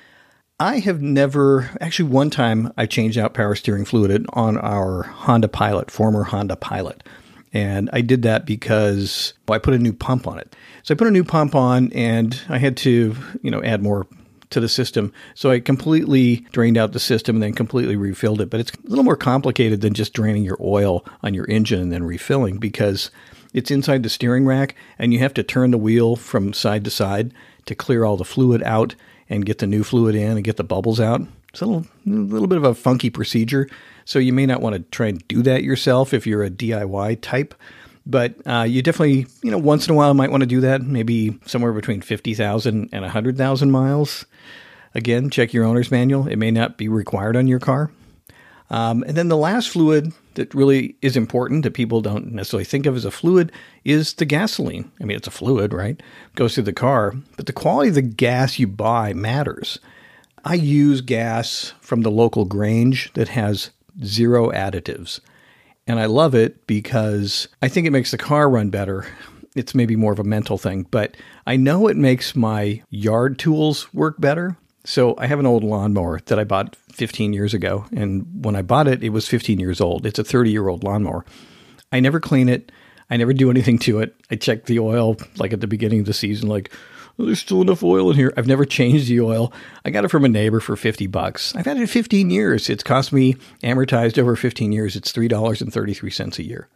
I 0.59 0.79
have 0.79 1.03
never, 1.03 1.71
actually, 1.81 2.09
one 2.09 2.31
time 2.31 2.73
I 2.79 2.87
changed 2.87 3.19
out 3.19 3.35
power 3.35 3.55
steering 3.55 3.85
fluid 3.85 4.25
on 4.33 4.57
our 4.57 5.03
Honda 5.03 5.49
Pilot, 5.49 5.91
former 5.91 6.25
Honda 6.25 6.57
Pilot. 6.57 7.03
And 7.55 7.89
I 7.93 8.01
did 8.01 8.23
that 8.23 8.45
because 8.45 9.33
well, 9.49 9.57
I 9.57 9.59
put 9.61 9.75
a 9.75 9.79
new 9.79 9.93
pump 9.93 10.27
on 10.27 10.39
it. 10.39 10.55
So 10.83 10.93
I 10.93 10.97
put 10.97 11.07
a 11.07 11.13
new 11.13 11.25
pump 11.25 11.55
on 11.55 11.93
and 11.93 12.39
I 12.49 12.59
had 12.59 12.77
to, 12.79 13.17
you 13.43 13.51
know, 13.51 13.63
add 13.63 13.83
more 13.83 14.07
to 14.51 14.61
the 14.61 14.69
system. 14.69 15.13
So 15.35 15.51
I 15.51 15.61
completely 15.61 16.47
drained 16.53 16.77
out 16.77 16.93
the 16.93 17.01
system 17.01 17.37
and 17.37 17.43
then 17.43 17.55
completely 17.55 17.97
refilled 17.97 18.41
it. 18.41 18.51
But 18.51 18.61
it's 18.61 18.73
a 18.73 18.89
little 18.89 19.05
more 19.05 19.17
complicated 19.17 19.81
than 19.81 19.95
just 19.95 20.13
draining 20.13 20.45
your 20.45 20.59
oil 20.61 21.05
on 21.23 21.33
your 21.33 21.49
engine 21.49 21.81
and 21.81 21.93
then 21.93 22.03
refilling 22.03 22.59
because 22.59 23.11
it's 23.53 23.71
inside 23.71 24.03
the 24.03 24.09
steering 24.09 24.47
rack 24.47 24.75
and 24.99 25.13
you 25.13 25.21
have 25.21 25.35
to 25.35 25.45
turn 25.45 25.71
the 25.71 25.79
wheel 25.79 26.17
from 26.17 26.53
side 26.53 26.85
to 26.85 26.91
side 26.91 27.33
to 27.67 27.75
clear 27.75 28.05
all 28.05 28.17
the 28.17 28.25
fluid 28.25 28.63
out 28.65 28.97
and 29.31 29.47
get 29.47 29.59
the 29.59 29.67
new 29.67 29.85
fluid 29.85 30.15
in 30.17 30.33
and 30.33 30.45
get 30.45 30.57
the 30.57 30.65
bubbles 30.65 31.01
out. 31.01 31.23
It's 31.49 31.61
a 31.61 31.67
little, 31.67 31.87
a 32.05 32.11
little 32.11 32.49
bit 32.49 32.59
of 32.59 32.65
a 32.65 32.75
funky 32.75 33.11
procedure. 33.11 33.69
So 34.05 34.19
you 34.19 34.33
may 34.33 34.47
not 34.47 34.61
want 34.61 34.77
to 34.77 34.83
try 34.83 35.09
and 35.09 35.27
do 35.29 35.43
that 35.43 35.63
yourself 35.63 36.13
if 36.13 36.27
you're 36.27 36.45
a 36.45 36.51
DIY 36.51 37.21
type. 37.21 37.55
But 38.07 38.35
uh, 38.47 38.67
you 38.69 38.83
definitely, 38.83 39.27
you 39.43 39.51
know, 39.51 39.59
once 39.59 39.89
in 39.89 39.95
a 39.95 39.97
while 39.97 40.13
might 40.13 40.31
want 40.31 40.43
to 40.43 40.47
do 40.47 40.61
that, 40.61 40.83
maybe 40.83 41.39
somewhere 41.47 41.73
between 41.73 42.03
50,000 42.03 42.91
and 42.93 43.03
100,000 43.03 43.71
miles. 43.71 44.27
Again, 44.95 45.31
check 45.31 45.53
your 45.53 45.65
owner's 45.65 45.91
manual. 45.91 46.29
It 46.29 46.37
may 46.37 46.51
not 46.51 46.77
be 46.77 46.89
required 46.89 47.37
on 47.37 47.49
your 47.49 47.59
car. 47.59 47.91
Um, 48.71 49.05
and 49.07 49.17
then 49.17 49.29
the 49.29 49.37
last 49.37 49.69
fluid 49.69 50.13
that 50.35 50.55
really 50.55 50.97
is 51.03 51.17
important 51.17 51.63
that 51.63 51.75
people 51.75 52.01
don't 52.01 52.33
necessarily 52.33 52.65
think 52.65 52.87
of 52.87 52.97
as 52.97 53.05
a 53.05 53.11
fluid 53.11 53.53
is 53.85 54.15
the 54.15 54.25
gasoline. 54.25 54.91
I 55.01 55.05
mean, 55.05 55.17
it's 55.17 55.29
a 55.29 55.33
fluid, 55.33 55.73
right? 55.73 55.99
It 55.99 56.35
goes 56.35 56.55
through 56.55 56.65
the 56.65 56.73
car, 56.73 57.15
but 57.37 57.47
the 57.47 57.53
quality 57.53 57.91
of 57.91 57.95
the 57.95 58.03
gas 58.03 58.59
you 58.59 58.67
buy 58.67 59.13
matters. 59.13 59.79
I 60.45 60.55
use 60.55 61.01
gas 61.01 61.73
from 61.81 62.03
the 62.03 62.11
local 62.11 62.45
Grange 62.45 63.13
that 63.15 63.29
has 63.29 63.71
zero 64.03 64.51
additives. 64.51 65.21
And 65.87 66.01
I 66.01 66.07
love 66.07 66.35
it 66.35 66.67
because 66.67 67.49
I 67.61 67.69
think 67.69 67.87
it 67.87 67.91
makes 67.91 68.11
the 68.11 68.19
car 68.19 68.49
run 68.49 68.71
better. 68.71 69.07
It's 69.55 69.75
maybe 69.75 69.97
more 69.97 70.13
of 70.13 70.19
a 70.19 70.25
mental 70.25 70.59
thing, 70.59 70.87
but 70.91 71.17
I 71.47 71.57
know 71.57 71.89
it 71.89 71.97
makes 71.97 72.35
my 72.35 72.83
yard 72.91 73.39
tools 73.39 73.93
work 73.93 74.21
better. 74.21 74.57
So 74.85 75.15
I 75.19 75.27
have 75.27 75.39
an 75.39 75.47
old 75.47 75.65
lawnmower 75.65 76.21
that 76.27 76.39
I 76.39 76.45
bought 76.45 76.77
15 76.93 77.33
years 77.33 77.55
ago. 77.55 77.87
And 77.95 78.45
when 78.45 78.57
I 78.57 78.63
bought 78.63 78.89
it, 78.89 79.03
it 79.03 79.11
was 79.11 79.29
15 79.29 79.59
years 79.59 79.81
old. 79.81 80.07
It's 80.07 80.19
a 80.19 80.25
30 80.25 80.51
year 80.51 80.69
old 80.69 80.85
lawnmower. 80.85 81.25
I 81.93 82.01
never 82.01 82.21
clean 82.21 82.49
it. 82.49 82.73
I 83.11 83.17
never 83.17 83.33
do 83.33 83.51
anything 83.51 83.79
to 83.81 84.01
it. 84.01 84.15
I 84.31 84.37
check 84.37 84.65
the 84.65 84.79
oil 84.79 85.17
like 85.37 85.53
at 85.53 85.61
the 85.61 85.67
beginning 85.67 86.01
of 86.01 86.07
the 86.07 86.15
season, 86.15 86.49
like, 86.49 86.73
there's 87.19 87.41
still 87.41 87.63
enough 87.63 87.83
oil 87.83 88.11
in 88.11 88.17
here. 88.17 88.33
I've 88.37 88.47
never 88.47 88.65
changed 88.65 89.09
the 89.09 89.21
oil. 89.21 89.53
I 89.85 89.91
got 89.91 90.05
it 90.05 90.11
from 90.11 90.25
a 90.25 90.29
neighbor 90.29 90.61
for 90.61 90.77
50 90.77 91.07
bucks. 91.07 91.55
I've 91.55 91.67
had 91.67 91.77
it 91.77 91.89
15 91.89 92.31
years. 92.31 92.69
It's 92.69 92.83
cost 92.83 93.13
me 93.13 93.35
amortized 93.63 94.19
over 94.19 94.37
15 94.37 94.73
years. 94.73 94.97
It's 94.97 95.13
$3.33 95.13 96.39
a 96.39 96.43
year. 96.43 96.69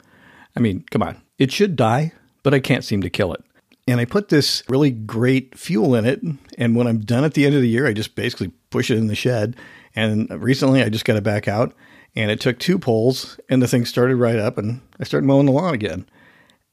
I 0.57 0.61
mean, 0.61 0.85
come 0.91 1.03
on. 1.03 1.21
It 1.39 1.53
should 1.53 1.77
die, 1.77 2.13
but 2.43 2.55
I 2.55 2.61
can't 2.61 2.85
seem 2.85 3.03
to 3.03 3.11
kill 3.11 3.33
it. 3.33 3.43
And 3.87 4.01
I 4.01 4.05
put 4.05 4.29
this 4.29 4.63
really 4.69 4.91
great 4.91 5.57
fuel 5.57 5.95
in 5.95 6.05
it. 6.05 6.21
And 6.59 6.77
when 6.77 6.87
I'm 6.87 7.01
done 7.01 7.25
at 7.25 7.35
the 7.35 7.47
end 7.47 7.55
of 7.55 7.63
the 7.63 7.69
year, 7.69 7.87
I 7.87 7.93
just 7.93 8.15
basically 8.15 8.53
push 8.71 8.91
it 8.91 8.99
in 8.99 9.07
the 9.07 9.15
shed. 9.15 9.57
And 9.97 10.31
recently 10.43 10.83
I 10.83 10.89
just 10.89 11.05
got 11.05 11.17
it 11.17 11.25
back 11.25 11.49
out 11.49 11.75
and 12.15 12.31
it 12.31 12.41
took 12.41 12.59
two 12.59 12.79
pulls 12.79 13.39
and 13.49 13.63
the 13.63 13.69
thing 13.69 13.85
started 13.85 14.17
right 14.17 14.39
up 14.39 14.59
and 14.59 14.81
I 15.01 15.05
started 15.05 15.27
mowing 15.27 15.47
the 15.47 15.53
lawn 15.53 15.75
again. 15.75 16.07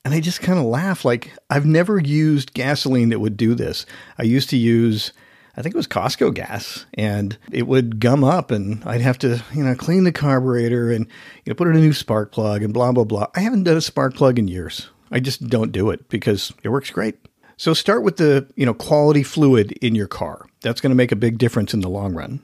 And 0.06 0.14
I 0.14 0.22
just 0.22 0.42
kind 0.42 0.60
of 0.60 0.66
laugh 0.66 1.04
like 1.04 1.34
I've 1.50 1.66
never 1.66 2.00
used 2.00 2.54
gasoline 2.54 3.10
that 3.10 3.20
would 3.20 3.36
do 3.36 3.56
this. 3.56 3.86
I 4.18 4.24
used 4.24 4.50
to 4.52 4.58
use 4.58 5.12
I 5.58 5.62
think 5.62 5.74
it 5.74 5.78
was 5.78 5.88
Costco 5.88 6.34
gas 6.34 6.86
and 6.94 7.38
it 7.52 7.66
would 7.66 8.00
gum 8.00 8.24
up 8.24 8.52
and 8.52 8.84
I'd 8.84 9.02
have 9.02 9.18
to, 9.20 9.42
you 9.54 9.64
know, 9.64 9.74
clean 9.74 10.04
the 10.04 10.12
carburetor 10.12 10.92
and 10.92 11.08
you 11.44 11.50
know 11.50 11.56
put 11.56 11.68
in 11.68 11.76
a 11.76 11.80
new 11.80 11.94
spark 11.94 12.32
plug 12.32 12.62
and 12.62 12.74
blah 12.74 12.92
blah 12.92 13.04
blah. 13.04 13.28
I 13.36 13.42
haven't 13.42 13.64
done 13.64 13.78
a 13.78 13.82
spark 13.82 14.16
plug 14.16 14.38
in 14.38 14.48
years. 14.48 14.90
I 15.12 15.20
just 15.20 15.48
don't 15.48 15.72
do 15.72 15.90
it 15.90 16.08
because 16.10 16.54
it 16.64 16.70
works 16.70 16.90
great. 16.90 17.18
So 17.58 17.74
start 17.74 18.04
with 18.04 18.18
the, 18.18 18.48
you 18.56 18.66
know, 18.66 18.74
quality 18.74 19.24
fluid 19.24 19.72
in 19.74 19.96
your 19.96 20.08
car. 20.08 20.46
That's 20.62 20.82
going 20.82 20.92
to 20.92 20.96
make 20.96 21.12
a 21.12 21.18
big 21.18 21.38
difference 21.38 21.74
in 21.74 21.80
the 21.80 21.90
long 21.90 22.14
run. 22.14 22.42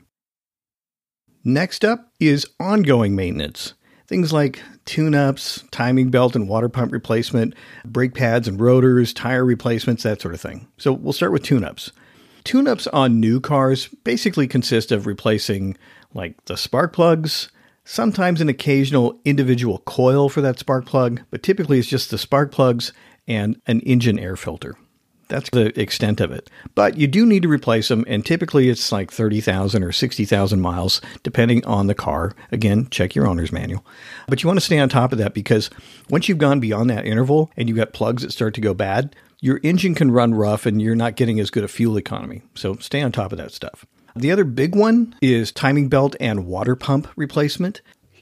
Next 1.44 1.84
up 1.84 2.12
is 2.20 2.48
ongoing 2.60 3.16
maintenance. 3.16 3.74
Things 4.12 4.34
like 4.34 4.62
tune 4.84 5.16
ups, 5.16 5.64
timing 5.72 6.12
belt 6.12 6.36
and 6.36 6.50
water 6.50 6.68
pump 6.68 6.92
replacement, 6.92 7.54
brake 7.86 8.14
pads 8.14 8.46
and 8.46 8.60
rotors, 8.60 9.14
tire 9.14 9.46
replacements, 9.46 10.04
that 10.04 10.20
sort 10.20 10.34
of 10.34 10.42
thing. 10.42 10.68
So 10.78 10.92
we'll 10.92 11.14
start 11.14 11.32
with 11.32 11.44
tune 11.44 11.64
ups. 11.64 11.94
Tune 12.44 12.68
ups 12.68 12.88
on 12.88 13.22
new 13.22 13.40
cars 13.40 13.88
basically 14.04 14.50
consist 14.50 14.92
of 14.92 15.08
replacing 15.08 15.78
like 16.14 16.44
the 16.44 16.58
spark 16.58 16.92
plugs, 16.92 17.52
sometimes 17.86 18.42
an 18.42 18.50
occasional 18.50 19.18
individual 19.24 19.78
coil 19.86 20.28
for 20.28 20.42
that 20.42 20.60
spark 20.60 20.86
plug, 20.86 21.22
but 21.30 21.42
typically 21.42 21.80
it's 21.80 21.88
just 21.88 22.12
the 22.12 22.18
spark 22.18 22.52
plugs 22.52 22.92
and 23.30 23.62
an 23.66 23.80
engine 23.80 24.20
air 24.20 24.36
filter. 24.36 24.76
That's 25.32 25.50
the 25.50 25.80
extent 25.80 26.20
of 26.20 26.32
it. 26.32 26.50
But 26.76 26.98
you 26.98 27.08
do 27.08 27.26
need 27.26 27.44
to 27.44 27.48
replace 27.48 27.88
them, 27.88 28.04
and 28.06 28.26
typically 28.26 28.68
it's 28.68 28.92
like 28.92 29.12
30,000 29.12 29.82
or 29.82 29.94
60,000 29.94 30.60
miles, 30.60 31.00
depending 31.24 31.66
on 31.66 31.88
the 31.88 31.96
car. 31.96 32.34
Again, 32.52 32.90
check 32.92 33.16
your 33.16 33.28
owner's 33.28 33.54
manual. 33.54 33.86
But 34.28 34.44
you 34.44 34.48
want 34.48 34.58
to 34.58 34.66
stay 34.66 34.78
on 34.78 34.90
top 34.90 35.14
of 35.14 35.18
that 35.20 35.34
because 35.34 35.70
once 36.10 36.28
you've 36.28 36.38
gone 36.38 36.60
beyond 36.60 36.90
that 36.90 37.06
interval 37.06 37.50
and 37.56 37.70
you've 37.70 37.78
got 37.78 37.94
plugs 37.94 38.24
that 38.24 38.34
start 38.34 38.54
to 38.56 38.62
go 38.62 38.74
bad, 38.74 39.16
your 39.40 39.62
engine 39.64 39.96
can 39.96 40.12
run 40.12 40.34
rough 40.34 40.66
and 40.66 40.82
you're 40.82 40.96
not 40.96 41.16
getting 41.16 41.40
as 41.40 41.50
good 41.50 41.64
a 41.64 41.70
fuel 41.70 41.98
economy. 41.98 42.42
So 42.54 42.76
stay 42.76 43.02
on 43.02 43.14
top 43.14 43.32
of 43.32 43.38
that 43.38 43.54
stuff. 43.54 43.86
The 44.14 44.32
other 44.34 44.44
big 44.44 44.76
one 44.76 45.16
is 45.22 45.54
timing 45.54 45.88
belt 45.88 46.18
and 46.20 46.46
water 46.46 46.76
pump 46.76 47.08
replacement. 47.16 47.82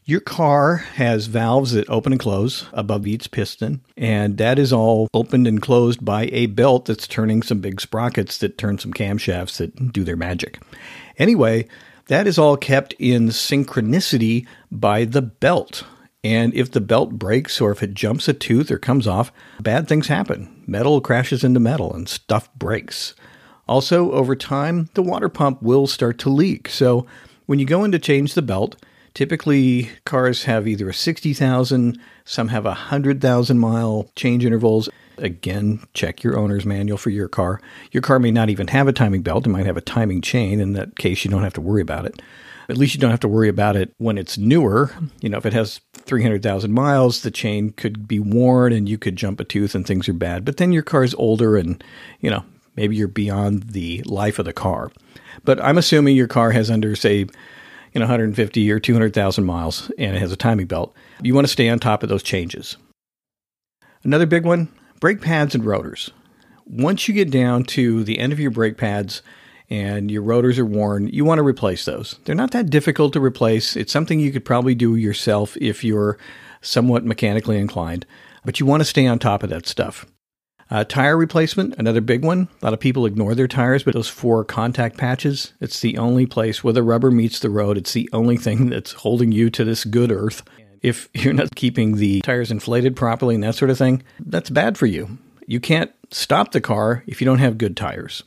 Your 0.09 0.21
car 0.21 0.77
has 0.95 1.27
valves 1.27 1.73
that 1.73 1.87
open 1.87 2.13
and 2.13 2.19
close 2.19 2.65
above 2.73 3.05
each 3.05 3.29
piston, 3.29 3.81
and 3.95 4.39
that 4.39 4.57
is 4.57 4.73
all 4.73 5.07
opened 5.13 5.45
and 5.45 5.61
closed 5.61 6.03
by 6.03 6.31
a 6.31 6.47
belt 6.47 6.85
that's 6.85 7.05
turning 7.05 7.43
some 7.43 7.59
big 7.59 7.79
sprockets 7.79 8.39
that 8.39 8.57
turn 8.57 8.79
some 8.79 8.91
camshafts 8.91 9.57
that 9.57 9.93
do 9.93 10.03
their 10.03 10.15
magic. 10.15 10.59
Anyway, 11.19 11.67
that 12.07 12.25
is 12.25 12.39
all 12.39 12.57
kept 12.57 12.93
in 12.97 13.27
synchronicity 13.27 14.47
by 14.71 15.05
the 15.05 15.21
belt. 15.21 15.83
And 16.23 16.55
if 16.55 16.71
the 16.71 16.81
belt 16.81 17.11
breaks 17.11 17.61
or 17.61 17.69
if 17.69 17.83
it 17.83 17.93
jumps 17.93 18.27
a 18.27 18.33
tooth 18.33 18.71
or 18.71 18.79
comes 18.79 19.05
off, 19.05 19.31
bad 19.59 19.87
things 19.87 20.07
happen. 20.07 20.63
Metal 20.65 21.01
crashes 21.01 21.43
into 21.43 21.59
metal 21.59 21.93
and 21.93 22.09
stuff 22.09 22.51
breaks. 22.55 23.13
Also, 23.67 24.11
over 24.13 24.35
time, 24.35 24.89
the 24.95 25.03
water 25.03 25.29
pump 25.29 25.61
will 25.61 25.85
start 25.85 26.17
to 26.17 26.31
leak. 26.31 26.67
So, 26.67 27.05
when 27.45 27.59
you 27.59 27.65
go 27.65 27.83
in 27.83 27.91
to 27.91 27.99
change 27.99 28.33
the 28.33 28.41
belt, 28.41 28.75
Typically, 29.19 29.89
cars 30.05 30.45
have 30.45 30.65
either 30.65 30.87
a 30.87 30.93
60,000, 30.93 31.99
some 32.23 32.47
have 32.47 32.65
a 32.65 32.69
100,000 32.69 33.59
mile 33.59 34.09
change 34.15 34.45
intervals. 34.45 34.87
Again, 35.17 35.83
check 35.93 36.23
your 36.23 36.39
owner's 36.39 36.65
manual 36.65 36.97
for 36.97 37.09
your 37.09 37.27
car. 37.27 37.59
Your 37.91 37.99
car 37.99 38.17
may 38.17 38.31
not 38.31 38.49
even 38.49 38.67
have 38.67 38.87
a 38.87 38.93
timing 38.93 39.21
belt, 39.21 39.45
it 39.45 39.49
might 39.49 39.65
have 39.65 39.75
a 39.75 39.81
timing 39.81 40.21
chain. 40.21 40.61
In 40.61 40.71
that 40.71 40.97
case, 40.97 41.25
you 41.25 41.29
don't 41.29 41.43
have 41.43 41.55
to 41.55 41.59
worry 41.59 41.81
about 41.81 42.05
it. 42.05 42.21
At 42.69 42.77
least 42.77 42.95
you 42.95 43.01
don't 43.01 43.11
have 43.11 43.19
to 43.19 43.27
worry 43.27 43.49
about 43.49 43.75
it 43.75 43.93
when 43.97 44.17
it's 44.17 44.37
newer. 44.37 44.89
You 45.19 45.27
know, 45.27 45.37
if 45.37 45.45
it 45.45 45.51
has 45.51 45.81
300,000 45.95 46.71
miles, 46.71 47.21
the 47.21 47.29
chain 47.29 47.71
could 47.71 48.07
be 48.07 48.21
worn 48.21 48.71
and 48.71 48.87
you 48.87 48.97
could 48.97 49.17
jump 49.17 49.41
a 49.41 49.43
tooth 49.43 49.75
and 49.75 49.85
things 49.85 50.07
are 50.07 50.13
bad. 50.13 50.45
But 50.45 50.55
then 50.55 50.71
your 50.71 50.83
car's 50.83 51.13
older 51.15 51.57
and, 51.57 51.83
you 52.21 52.29
know, 52.29 52.45
maybe 52.77 52.95
you're 52.95 53.09
beyond 53.09 53.63
the 53.71 54.01
life 54.05 54.39
of 54.39 54.45
the 54.45 54.53
car. 54.53 54.93
But 55.43 55.61
I'm 55.61 55.77
assuming 55.77 56.15
your 56.15 56.27
car 56.27 56.51
has 56.51 56.71
under, 56.71 56.95
say, 56.95 57.27
know 57.95 58.03
150 58.03 58.71
or 58.71 58.79
200,000 58.79 59.43
miles 59.43 59.91
and 59.97 60.15
it 60.15 60.19
has 60.19 60.31
a 60.31 60.37
timing 60.37 60.67
belt, 60.67 60.95
you 61.21 61.33
want 61.33 61.47
to 61.47 61.51
stay 61.51 61.69
on 61.69 61.79
top 61.79 62.03
of 62.03 62.09
those 62.09 62.23
changes. 62.23 62.77
Another 64.03 64.25
big 64.25 64.45
one, 64.45 64.69
brake 64.99 65.21
pads 65.21 65.55
and 65.55 65.65
rotors. 65.65 66.11
Once 66.65 67.07
you 67.07 67.13
get 67.13 67.31
down 67.31 67.63
to 67.63 68.03
the 68.03 68.19
end 68.19 68.31
of 68.31 68.39
your 68.39 68.51
brake 68.51 68.77
pads 68.77 69.21
and 69.69 70.09
your 70.09 70.21
rotors 70.21 70.59
are 70.59 70.65
worn, 70.65 71.07
you 71.07 71.25
want 71.25 71.39
to 71.39 71.43
replace 71.43 71.85
those. 71.85 72.19
They're 72.25 72.35
not 72.35 72.51
that 72.51 72.69
difficult 72.69 73.13
to 73.13 73.19
replace. 73.19 73.75
It's 73.75 73.91
something 73.91 74.19
you 74.19 74.31
could 74.31 74.45
probably 74.45 74.75
do 74.75 74.95
yourself 74.95 75.57
if 75.57 75.83
you're 75.83 76.17
somewhat 76.61 77.05
mechanically 77.05 77.57
inclined, 77.57 78.05
but 78.45 78.59
you 78.59 78.65
want 78.65 78.81
to 78.81 78.85
stay 78.85 79.07
on 79.07 79.19
top 79.19 79.43
of 79.43 79.49
that 79.49 79.67
stuff. 79.67 80.05
Uh, 80.71 80.83
tire 80.83 81.17
replacement, 81.17 81.75
another 81.77 82.01
big 82.01 82.23
one. 82.23 82.47
A 82.61 82.65
lot 82.65 82.73
of 82.73 82.79
people 82.79 83.07
ignore 83.07 83.33
their 83.33 83.47
tires, 83.47 83.83
but 83.83 83.95
those 83.95 84.07
four 84.07 84.43
contact 84.45 84.97
patches, 84.97 85.53
it's 85.59 85.79
the 85.79 85.97
only 85.97 86.27
place 86.27 86.63
where 86.63 86.73
the 86.73 86.83
rubber 86.83 87.09
meets 87.09 87.39
the 87.39 87.49
road. 87.49 87.77
It's 87.77 87.93
the 87.93 88.07
only 88.13 88.37
thing 88.37 88.69
that's 88.69 88.93
holding 88.93 89.31
you 89.31 89.49
to 89.49 89.63
this 89.63 89.83
good 89.83 90.11
earth. 90.11 90.43
If 90.81 91.09
you're 91.13 91.33
not 91.33 91.55
keeping 91.55 91.95
the 91.95 92.21
tires 92.21 92.51
inflated 92.51 92.95
properly 92.95 93.35
and 93.35 93.43
that 93.43 93.55
sort 93.55 93.71
of 93.71 93.77
thing, 93.77 94.03
that's 94.19 94.51
bad 94.51 94.77
for 94.77 94.85
you. 94.85 95.17
You 95.47 95.59
can't 95.59 95.91
stop 96.11 96.51
the 96.51 96.61
car 96.61 97.03
if 97.07 97.19
you 97.19 97.25
don't 97.25 97.39
have 97.39 97.57
good 97.57 97.75
tires. 97.75 98.23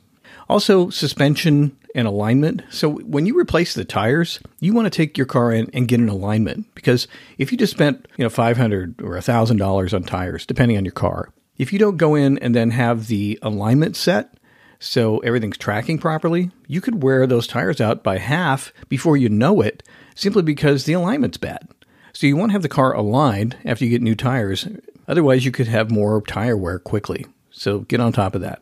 Also, 0.49 0.91
suspension 0.91 1.77
and 1.95 2.09
alignment. 2.09 2.63
So, 2.71 2.91
when 2.91 3.27
you 3.27 3.39
replace 3.39 3.75
the 3.75 3.85
tires, 3.85 4.41
you 4.59 4.75
want 4.75 4.87
to 4.87 4.91
take 4.91 5.17
your 5.17 5.27
car 5.27 5.53
in 5.53 5.71
and 5.73 5.87
get 5.87 6.01
an 6.01 6.09
alignment 6.09 6.67
because 6.75 7.07
if 7.39 7.53
you 7.53 7.59
just 7.59 7.73
spent, 7.73 8.09
you 8.17 8.25
know, 8.25 8.29
500 8.29 9.01
or 9.01 9.13
$1,000 9.13 9.95
on 9.95 10.03
tires, 10.03 10.45
depending 10.45 10.77
on 10.77 10.85
your 10.85 10.93
car, 10.93 11.31
if 11.63 11.73
you 11.73 11.79
don't 11.79 11.97
go 11.97 12.17
in 12.17 12.39
and 12.39 12.57
then 12.57 12.73
have 12.73 13.07
the 13.07 13.39
alignment 13.41 13.95
set 13.95 14.35
so 14.81 15.19
everything's 15.19 15.57
tracking 15.57 15.97
properly, 15.97 16.51
you 16.67 16.81
could 16.81 17.05
wear 17.05 17.25
those 17.25 17.47
tires 17.47 17.81
out 17.81 18.03
by 18.03 18.19
half 18.19 18.73
before 18.89 19.17
you 19.17 19.29
know 19.29 19.61
it 19.61 19.85
simply 20.17 20.43
because 20.43 20.87
the 20.87 20.95
alignment's 20.95 21.37
bad. 21.37 21.69
So 22.13 22.27
you 22.27 22.37
want 22.37 22.51
to 22.51 22.55
have 22.55 22.63
the 22.63 22.69
car 22.69 22.93
aligned 22.93 23.57
after 23.65 23.85
you 23.85 23.93
get 23.93 24.03
new 24.03 24.17
tires. 24.17 24.67
Otherwise, 25.07 25.45
you 25.45 25.53
could 25.53 25.69
have 25.69 25.89
more 25.89 26.21
tire 26.23 26.57
wear 26.57 26.81
quickly. 26.81 27.27
So 27.53 27.83
get 27.83 28.01
on 28.01 28.13
top 28.13 28.35
of 28.35 28.41
that. 28.41 28.61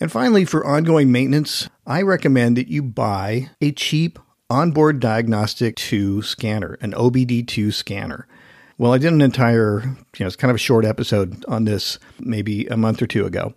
And 0.00 0.10
finally, 0.10 0.46
for 0.46 0.66
ongoing 0.66 1.12
maintenance, 1.12 1.68
I 1.86 2.00
recommend 2.00 2.56
that 2.56 2.68
you 2.68 2.82
buy 2.82 3.50
a 3.60 3.72
cheap 3.72 4.18
onboard 4.48 5.00
diagnostic 5.00 5.76
2 5.76 6.22
scanner, 6.22 6.78
an 6.80 6.92
OBD2 6.92 7.74
scanner. 7.74 8.26
Well, 8.76 8.92
I 8.92 8.98
did 8.98 9.12
an 9.12 9.20
entire, 9.20 9.82
you 9.82 10.20
know, 10.20 10.26
it's 10.26 10.36
kind 10.36 10.50
of 10.50 10.56
a 10.56 10.58
short 10.58 10.84
episode 10.84 11.44
on 11.46 11.64
this 11.64 11.98
maybe 12.18 12.66
a 12.66 12.76
month 12.76 13.00
or 13.00 13.06
two 13.06 13.24
ago. 13.24 13.54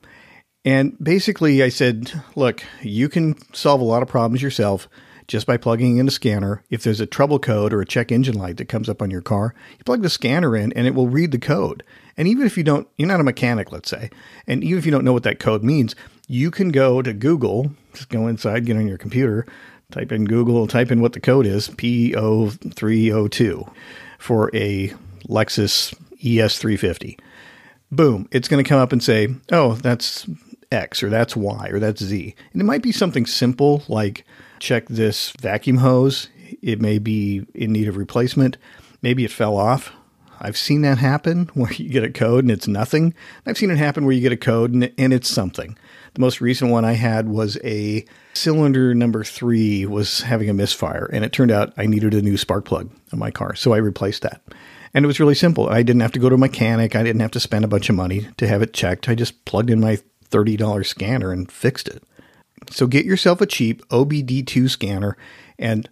And 0.64 0.96
basically, 1.02 1.64
I 1.64 1.70
said, 1.70 2.12
look, 2.36 2.64
you 2.82 3.10
can 3.10 3.36
solve 3.54 3.82
a 3.82 3.86
lot 3.86 4.04
of 4.04 4.10
problems 4.10 4.44
yourself 4.44 4.88
just 5.28 5.48
by 5.48 5.58
plugging 5.58 5.98
in 5.98 6.08
a 6.08 6.12
scanner. 6.12 6.64
If 6.70 6.84
there's 6.84 7.00
a 7.00 7.08
trouble 7.08 7.40
code 7.40 7.74
or 7.74 7.82
a 7.82 7.86
check 7.86 8.12
engine 8.12 8.38
light 8.38 8.58
that 8.58 8.70
comes 8.70 8.90
up 8.90 9.02
on 9.02 9.10
your 9.10 9.22
car, 9.22 9.56
you 9.78 9.84
plug 9.86 10.04
the 10.04 10.10
scanner 10.10 10.56
in 10.56 10.72
and 10.74 10.86
it 10.86 10.94
will 10.94 11.08
read 11.08 11.32
the 11.32 11.40
code. 11.40 11.84
And 12.16 12.28
even 12.28 12.46
if 12.46 12.58
you 12.58 12.64
don't, 12.64 12.88
you're 12.98 13.08
not 13.08 13.20
a 13.20 13.24
mechanic, 13.24 13.72
let's 13.72 13.90
say, 13.90 14.10
and 14.46 14.64
even 14.64 14.78
if 14.78 14.86
you 14.86 14.92
don't 14.92 15.06
know 15.06 15.14
what 15.14 15.24
that 15.24 15.40
code 15.40 15.64
means, 15.64 15.96
you 16.28 16.52
can 16.52 16.70
go 16.70 17.02
to 17.02 17.14
Google, 17.14 17.72
just 17.94 18.10
go 18.10 18.28
inside, 18.28 18.66
get 18.66 18.78
on 18.78 18.88
your 18.88 18.98
computer, 18.98 19.48
type 19.92 20.12
in 20.12 20.26
Google, 20.26 20.68
type 20.68 20.92
in 20.92 21.02
what 21.02 21.14
the 21.14 21.20
code 21.20 21.48
is, 21.48 21.70
P0302 21.70 23.72
for 24.20 24.56
a 24.56 24.94
Lexus 25.28 25.94
ES350. 26.24 27.20
Boom, 27.92 28.28
it's 28.32 28.48
going 28.48 28.64
to 28.64 28.68
come 28.68 28.80
up 28.80 28.92
and 28.92 29.02
say, 29.02 29.30
oh, 29.52 29.74
that's 29.76 30.28
X 30.72 31.02
or 31.02 31.10
that's 31.10 31.36
Y 31.36 31.70
or 31.70 31.80
that's 31.80 32.04
Z. 32.04 32.36
And 32.52 32.62
it 32.62 32.66
might 32.66 32.82
be 32.82 32.92
something 32.92 33.26
simple 33.26 33.84
like 33.88 34.26
check 34.60 34.88
this 34.88 35.32
vacuum 35.40 35.78
hose. 35.78 36.30
It 36.62 36.82
may 36.82 37.00
be 37.00 37.46
in 37.54 37.72
need 37.72 37.88
of 37.88 37.98
replacement. 37.98 38.58
Maybe 39.02 39.24
it 39.24 39.32
fell 39.32 39.58
off. 39.58 39.92
I've 40.40 40.58
seen 40.58 40.82
that 40.82 40.98
happen 40.98 41.50
where 41.54 41.72
you 41.74 41.90
get 41.90 42.04
a 42.04 42.12
code 42.12 42.44
and 42.44 42.52
it's 42.52 42.68
nothing. 42.68 43.14
I've 43.46 43.58
seen 43.58 43.72
it 43.72 43.78
happen 43.78 44.06
where 44.06 44.14
you 44.14 44.22
get 44.22 44.32
a 44.32 44.38
code 44.38 44.74
and, 44.74 44.92
and 44.98 45.14
it's 45.14 45.30
something. 45.30 45.78
The 46.14 46.22
most 46.22 46.42
recent 46.42 46.72
one 46.72 46.86
I 46.86 46.94
had 46.94 47.30
was 47.30 47.58
a 47.64 48.04
cylinder 48.34 48.94
number 48.94 49.24
three 49.24 49.86
was 49.86 50.22
having 50.22 50.50
a 50.50 50.54
misfire, 50.54 51.08
and 51.14 51.24
it 51.24 51.32
turned 51.32 51.52
out 51.52 51.74
I 51.78 51.86
needed 51.86 52.16
a 52.16 52.24
new 52.24 52.38
spark 52.38 52.66
plug 52.66 52.90
on 53.14 53.20
my 53.20 53.30
car. 53.30 53.54
So 53.54 53.74
I 53.74 53.78
replaced 53.78 54.24
that. 54.24 54.42
And 54.94 55.04
it 55.04 55.08
was 55.08 55.20
really 55.20 55.36
simple. 55.36 55.70
I 55.70 55.84
didn't 55.84 56.02
have 56.02 56.12
to 56.14 56.20
go 56.20 56.30
to 56.30 56.36
a 56.36 56.40
mechanic. 56.40 56.96
I 56.96 57.04
didn't 57.04 57.22
have 57.22 57.32
to 57.32 57.40
spend 57.40 57.66
a 57.66 57.70
bunch 57.70 57.90
of 57.90 57.96
money 57.96 58.28
to 58.38 58.48
have 58.48 58.62
it 58.62 58.74
checked. 58.74 59.10
I 59.10 59.16
just 59.16 59.46
plugged 59.46 59.70
in 59.70 59.80
my 59.80 60.00
$30 60.30 60.86
scanner 60.86 61.32
and 61.32 61.52
fixed 61.52 61.88
it. 61.88 62.04
So 62.70 62.88
get 62.88 63.06
yourself 63.06 63.42
a 63.42 63.46
cheap 63.46 63.88
OBD2 63.90 64.70
scanner 64.70 65.18
and 65.60 65.90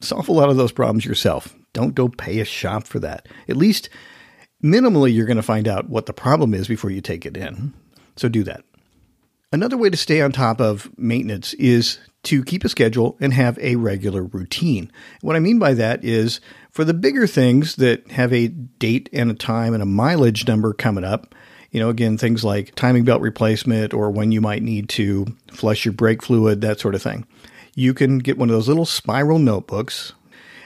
solve 0.00 0.28
a 0.28 0.32
lot 0.32 0.48
of 0.48 0.56
those 0.56 0.72
problems 0.72 1.04
yourself. 1.04 1.54
Don't 1.72 1.94
go 1.94 2.08
pay 2.08 2.40
a 2.40 2.44
shop 2.44 2.86
for 2.86 2.98
that. 3.00 3.28
At 3.48 3.56
least 3.56 3.88
minimally, 4.62 5.14
you're 5.14 5.26
going 5.26 5.36
to 5.36 5.42
find 5.42 5.68
out 5.68 5.88
what 5.88 6.06
the 6.06 6.12
problem 6.12 6.54
is 6.54 6.68
before 6.68 6.90
you 6.90 7.00
take 7.00 7.26
it 7.26 7.36
in. 7.36 7.74
So 8.16 8.28
do 8.28 8.42
that. 8.44 8.64
Another 9.52 9.76
way 9.76 9.90
to 9.90 9.96
stay 9.96 10.20
on 10.20 10.32
top 10.32 10.60
of 10.60 10.90
maintenance 10.98 11.54
is 11.54 11.98
to 12.24 12.42
keep 12.42 12.64
a 12.64 12.68
schedule 12.68 13.16
and 13.20 13.32
have 13.32 13.56
a 13.60 13.76
regular 13.76 14.24
routine. 14.24 14.90
What 15.20 15.36
I 15.36 15.38
mean 15.38 15.60
by 15.60 15.74
that 15.74 16.04
is 16.04 16.40
for 16.72 16.84
the 16.84 16.92
bigger 16.92 17.28
things 17.28 17.76
that 17.76 18.10
have 18.10 18.32
a 18.32 18.48
date 18.48 19.08
and 19.12 19.30
a 19.30 19.34
time 19.34 19.72
and 19.72 19.82
a 19.82 19.86
mileage 19.86 20.48
number 20.48 20.72
coming 20.72 21.04
up, 21.04 21.32
you 21.70 21.78
know, 21.78 21.88
again, 21.88 22.18
things 22.18 22.42
like 22.42 22.74
timing 22.74 23.04
belt 23.04 23.22
replacement 23.22 23.94
or 23.94 24.10
when 24.10 24.32
you 24.32 24.40
might 24.40 24.64
need 24.64 24.88
to 24.90 25.26
flush 25.52 25.84
your 25.84 25.92
brake 25.94 26.24
fluid, 26.24 26.60
that 26.62 26.80
sort 26.80 26.96
of 26.96 27.02
thing. 27.02 27.24
You 27.76 27.94
can 27.94 28.18
get 28.18 28.38
one 28.38 28.50
of 28.50 28.54
those 28.54 28.68
little 28.68 28.84
spiral 28.84 29.38
notebooks 29.38 30.12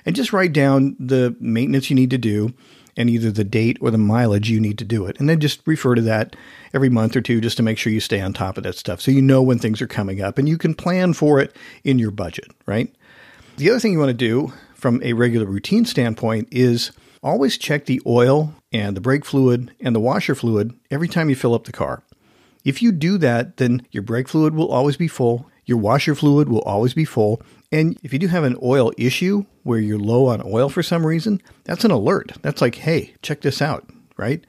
and 0.07 0.17
just 0.17 0.33
write 0.33 0.55
down 0.55 0.97
the 0.99 1.37
maintenance 1.39 1.91
you 1.91 1.97
need 1.97 2.11
to 2.11 2.19
do 2.19 2.55
and 3.01 3.09
either 3.09 3.31
the 3.31 3.45
date 3.45 3.79
or 3.81 3.91
the 3.91 3.97
mileage 3.97 4.51
you 4.51 4.61
need 4.61 4.77
to 4.77 4.85
do 4.85 5.07
it. 5.07 5.19
And 5.19 5.27
then 5.27 5.41
just 5.41 5.63
refer 5.65 5.95
to 5.95 6.03
that 6.03 6.37
every 6.75 6.91
month 6.91 7.17
or 7.17 7.23
two 7.23 7.41
just 7.41 7.57
to 7.57 7.63
make 7.63 7.79
sure 7.79 7.91
you 7.91 7.99
stay 7.99 8.21
on 8.21 8.35
top 8.35 8.59
of 8.59 8.65
that 8.65 8.77
stuff 8.77 9.01
so 9.01 9.11
you 9.11 9.23
know 9.23 9.41
when 9.41 9.59
things 9.59 9.81
are 9.81 9.87
coming 9.87 10.21
up 10.21 10.37
and 10.37 10.47
you 10.47 10.59
can 10.59 10.75
plan 10.75 11.15
for 11.15 11.41
it 11.41 11.57
in 11.83 11.99
your 11.99 12.11
budget, 12.11 12.51
right? 12.67 12.95
The 13.57 13.71
other 13.71 13.81
thing 13.81 13.93
you 13.93 13.99
want 13.99 14.11
to 14.11 14.15
do 14.15 14.53
from 14.75 15.03
a 15.03 15.15
regular 15.15 15.47
routine 15.47 15.87
standpoint 15.87 16.49
is 16.51 16.93
always 17.23 17.57
check 17.57 17.87
the 17.87 18.03
oil 18.07 18.55
and 18.71 18.95
the 18.95 19.01
brake 19.01 19.25
fluid 19.25 19.75
and 19.81 19.97
the 19.97 20.01
washer 20.01 20.35
fluid 20.35 20.75
every 20.91 21.09
time 21.09 21.31
you 21.31 21.35
fill 21.35 21.55
up 21.55 21.65
the 21.65 21.73
car. 21.73 22.03
If 22.67 22.83
you 22.83 22.93
do 22.93 23.17
that, 23.17 23.57
then 23.57 23.87
your 23.91 24.03
brake 24.03 24.29
fluid 24.29 24.55
will 24.55 24.71
always 24.71 24.99
be 24.99 25.09
full, 25.09 25.51
your 25.65 25.79
washer 25.79 26.15
fluid 26.15 26.51
will 26.51 26.63
always 26.63 26.93
be 26.93 27.07
full, 27.07 27.41
and 27.73 27.99
if 28.03 28.13
you 28.13 28.19
do 28.19 28.29
have 28.29 28.45
an 28.45 28.57
oil 28.63 28.93
issue 28.99 29.45
where 29.63 29.79
you're 29.79 29.99
low 29.99 30.27
on 30.27 30.43
oil 30.45 30.69
for 30.69 30.83
some 30.83 31.07
reason, 31.07 31.41
that's 31.65 31.85
an 31.85 31.91
alert. 31.91 32.33
That's 32.43 32.61
like, 32.61 32.77
hey, 32.77 33.15
check 33.23 33.41
this 33.41 33.63
out, 33.63 33.89
right? 34.17 34.45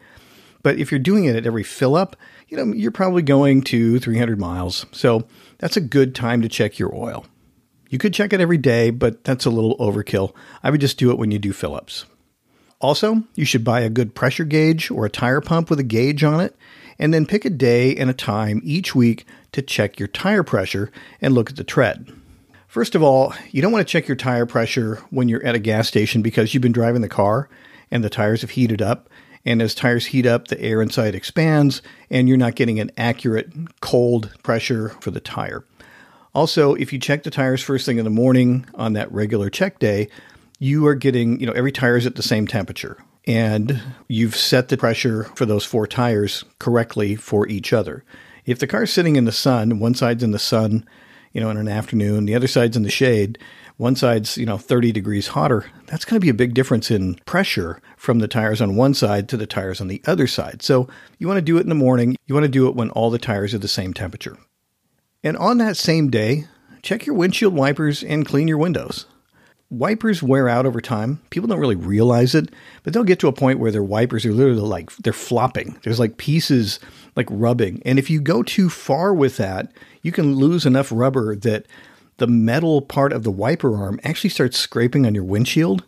But 0.64 0.78
if 0.78 0.92
you're 0.92 1.00
doing 1.00 1.26
it 1.26 1.36
at 1.36 1.46
every 1.46 1.64
fill 1.64 1.96
up, 1.96 2.16
you 2.48 2.58
know, 2.58 2.74
you're 2.74 2.92
probably 2.92 3.22
going 3.22 3.62
to 3.64 4.00
300 4.00 4.40
miles. 4.40 4.86
So 4.92 5.28
that's 5.60 5.78
a 5.78 5.82
good 5.82 6.16
time 6.16 6.42
to 6.42 6.50
check 6.50 6.80
your 6.80 6.94
oil. 6.96 7.26
You 7.90 7.98
could 7.98 8.14
check 8.14 8.32
it 8.34 8.42
every 8.42 8.58
day, 8.58 8.90
but 8.90 9.24
that's 9.24 9.46
a 9.46 9.50
little 9.50 9.78
overkill. 9.78 10.34
I 10.64 10.70
would 10.70 10.82
just 10.82 10.98
do 10.98 11.12
it 11.12 11.18
when 11.18 11.32
you 11.32 11.40
do 11.40 11.54
fill 11.54 11.76
ups. 11.76 12.06
Also, 12.80 13.24
you 13.36 13.46
should 13.46 13.64
buy 13.64 13.82
a 13.82 13.90
good 13.90 14.16
pressure 14.16 14.46
gauge 14.46 14.90
or 14.90 15.06
a 15.06 15.10
tire 15.10 15.42
pump 15.42 15.70
with 15.70 15.80
a 15.80 15.84
gauge 15.84 16.24
on 16.24 16.40
it, 16.40 16.56
and 16.98 17.14
then 17.14 17.26
pick 17.26 17.46
a 17.46 17.50
day 17.50 17.96
and 17.96 18.10
a 18.10 18.14
time 18.14 18.62
each 18.64 18.96
week 18.96 19.26
to 19.52 19.62
check 19.62 20.00
your 20.00 20.08
tire 20.08 20.42
pressure 20.42 20.92
and 21.22 21.34
look 21.34 21.50
at 21.50 21.58
the 21.58 21.64
tread. 21.64 22.12
First 22.72 22.96
of 22.96 23.04
all, 23.04 23.34
you 23.50 23.62
don't 23.62 23.74
want 23.74 23.86
to 23.86 23.92
check 23.92 24.08
your 24.08 24.16
tire 24.16 24.46
pressure 24.46 24.96
when 25.10 25.28
you're 25.28 25.46
at 25.46 25.56
a 25.56 25.60
gas 25.60 25.90
station 25.90 26.22
because 26.22 26.54
you've 26.54 26.64
been 26.64 26.72
driving 26.72 27.02
the 27.02 27.10
car 27.10 27.50
and 27.92 28.02
the 28.02 28.10
tires 28.10 28.40
have 28.40 28.52
heated 28.52 28.82
up. 28.82 29.10
And 29.44 29.62
as 29.62 29.76
tires 29.76 30.06
heat 30.06 30.26
up, 30.26 30.48
the 30.48 30.62
air 30.62 30.82
inside 30.82 31.14
expands, 31.14 31.82
and 32.10 32.30
you're 32.30 32.38
not 32.38 32.56
getting 32.56 32.80
an 32.80 32.90
accurate 32.96 33.52
cold 33.82 34.34
pressure 34.42 34.96
for 35.02 35.12
the 35.12 35.20
tire. 35.20 35.66
Also, 36.34 36.74
if 36.76 36.94
you 36.94 37.00
check 37.00 37.24
the 37.24 37.30
tires 37.30 37.62
first 37.62 37.86
thing 37.86 37.98
in 37.98 38.06
the 38.06 38.10
morning 38.10 38.66
on 38.76 38.94
that 38.94 39.12
regular 39.12 39.50
check 39.50 39.80
day, 39.80 40.08
you 40.58 40.88
are 40.88 40.96
getting, 40.96 41.42
you 41.42 41.46
know, 41.46 41.52
every 41.52 41.74
tire 41.74 41.98
is 41.98 42.06
at 42.06 42.16
the 42.16 42.24
same 42.24 42.48
temperature. 42.48 42.98
And 43.28 43.82
you've 44.08 44.38
set 44.38 44.70
the 44.70 44.78
pressure 44.78 45.26
for 45.36 45.46
those 45.46 45.66
four 45.66 45.88
tires 45.88 46.46
correctly 46.58 47.18
for 47.18 47.50
each 47.50 47.74
other. 47.74 48.06
If 48.46 48.60
the 48.60 48.68
car's 48.68 48.94
sitting 48.94 49.18
in 49.18 49.26
the 49.26 49.34
sun, 49.34 49.80
one 49.80 49.94
side's 49.94 50.24
in 50.24 50.32
the 50.32 50.40
sun, 50.40 50.88
you 51.34 51.42
know, 51.42 51.50
in 51.50 51.58
an 51.58 51.68
afternoon, 51.68 52.26
the 52.26 52.36
other 52.36 52.48
side's 52.48 52.78
in 52.78 52.84
the 52.84 52.90
shade, 52.90 53.38
one 53.78 53.96
side's, 53.96 54.38
you 54.38 54.46
know, 54.46 54.58
30 54.58 54.92
degrees 54.92 55.28
hotter, 55.28 55.66
that's 55.88 56.06
going 56.06 56.20
to 56.20 56.24
be 56.24 56.30
a 56.30 56.34
big 56.34 56.54
difference 56.54 56.92
in 56.92 57.16
pressure 57.26 57.82
from 57.98 58.20
the 58.20 58.28
tires 58.28 58.62
on 58.62 58.76
one 58.76 58.94
side 58.94 59.28
to 59.30 59.38
the 59.38 59.48
tires 59.48 59.82
on 59.82 59.88
the 59.88 60.02
other 60.06 60.28
side. 60.28 60.62
So 60.62 60.88
you 61.18 61.28
want 61.28 61.38
to 61.38 61.42
do 61.42 61.58
it 61.58 61.62
in 61.62 61.70
the 61.70 61.76
morning. 61.76 62.16
You 62.28 62.36
want 62.36 62.46
to 62.46 62.52
do 62.52 62.68
it 62.68 62.76
when 62.76 62.90
all 62.92 63.10
the 63.10 63.18
tires 63.18 63.54
are 63.54 63.60
the 63.60 63.68
same 63.68 63.94
temperature. 63.94 64.38
And 65.24 65.38
on 65.38 65.58
that 65.60 65.78
same 65.78 66.10
day, 66.10 66.46
check 66.82 67.06
your 67.06 67.16
windshield 67.16 67.54
wipers 67.54 68.04
and 68.04 68.26
clean 68.26 68.48
your 68.48 68.58
windows. 68.58 69.06
Wipers 69.72 70.22
wear 70.22 70.50
out 70.50 70.66
over 70.66 70.82
time. 70.82 71.22
People 71.30 71.48
don't 71.48 71.60
really 71.60 71.76
realize 71.76 72.36
it, 72.36 72.50
but 72.84 72.94
they'll 72.94 73.06
get 73.06 73.20
to 73.20 73.30
a 73.30 73.34
point 73.34 73.58
where 73.58 73.72
their 73.72 73.82
wipers 73.82 74.26
are 74.26 74.34
literally 74.34 74.60
like 74.60 74.94
they're 74.98 75.14
flopping. 75.14 75.80
There's 75.84 76.00
like 76.00 76.18
pieces 76.18 76.80
like 77.16 77.28
rubbing. 77.30 77.82
And 77.86 77.98
if 77.98 78.10
you 78.10 78.20
go 78.20 78.44
too 78.44 78.70
far 78.70 79.14
with 79.14 79.38
that, 79.38 79.72
you 80.02 80.12
can 80.12 80.36
lose 80.36 80.66
enough 80.66 80.92
rubber 80.92 81.38
that 81.38 81.68
the 82.18 82.28
metal 82.28 82.82
part 82.82 83.14
of 83.14 83.24
the 83.24 83.32
wiper 83.32 83.76
arm 83.76 84.00
actually 84.04 84.30
starts 84.30 84.58
scraping 84.60 85.06
on 85.06 85.16
your 85.16 85.24
windshield. 85.24 85.86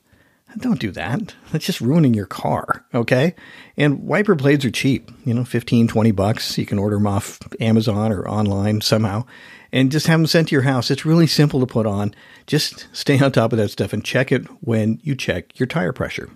Don't 0.57 0.79
do 0.79 0.91
that. 0.91 1.35
That's 1.51 1.65
just 1.65 1.81
ruining 1.81 2.13
your 2.13 2.25
car, 2.27 2.85
okay? 2.93 3.35
And 3.75 4.03
wiper 4.03 4.35
blades 4.35 4.63
are 4.65 4.71
cheap, 4.71 5.11
you 5.25 5.33
know, 5.33 5.43
15, 5.43 5.87
20 5.87 6.11
bucks. 6.11 6.57
You 6.57 6.65
can 6.65 6.79
order 6.79 6.95
them 6.95 7.07
off 7.07 7.39
Amazon 7.59 8.11
or 8.11 8.27
online 8.27 8.81
somehow 8.81 9.25
and 9.73 9.91
just 9.91 10.07
have 10.07 10.19
them 10.19 10.27
sent 10.27 10.49
to 10.49 10.55
your 10.55 10.61
house. 10.61 10.91
It's 10.91 11.03
really 11.03 11.27
simple 11.27 11.59
to 11.59 11.65
put 11.65 11.87
on. 11.87 12.13
Just 12.45 12.87
stay 12.93 13.19
on 13.19 13.31
top 13.31 13.51
of 13.51 13.57
that 13.57 13.71
stuff 13.71 13.91
and 13.91 14.05
check 14.05 14.31
it 14.31 14.45
when 14.61 14.99
you 15.03 15.15
check 15.15 15.59
your 15.59 15.67
tire 15.67 15.91
pressure. 15.91 16.29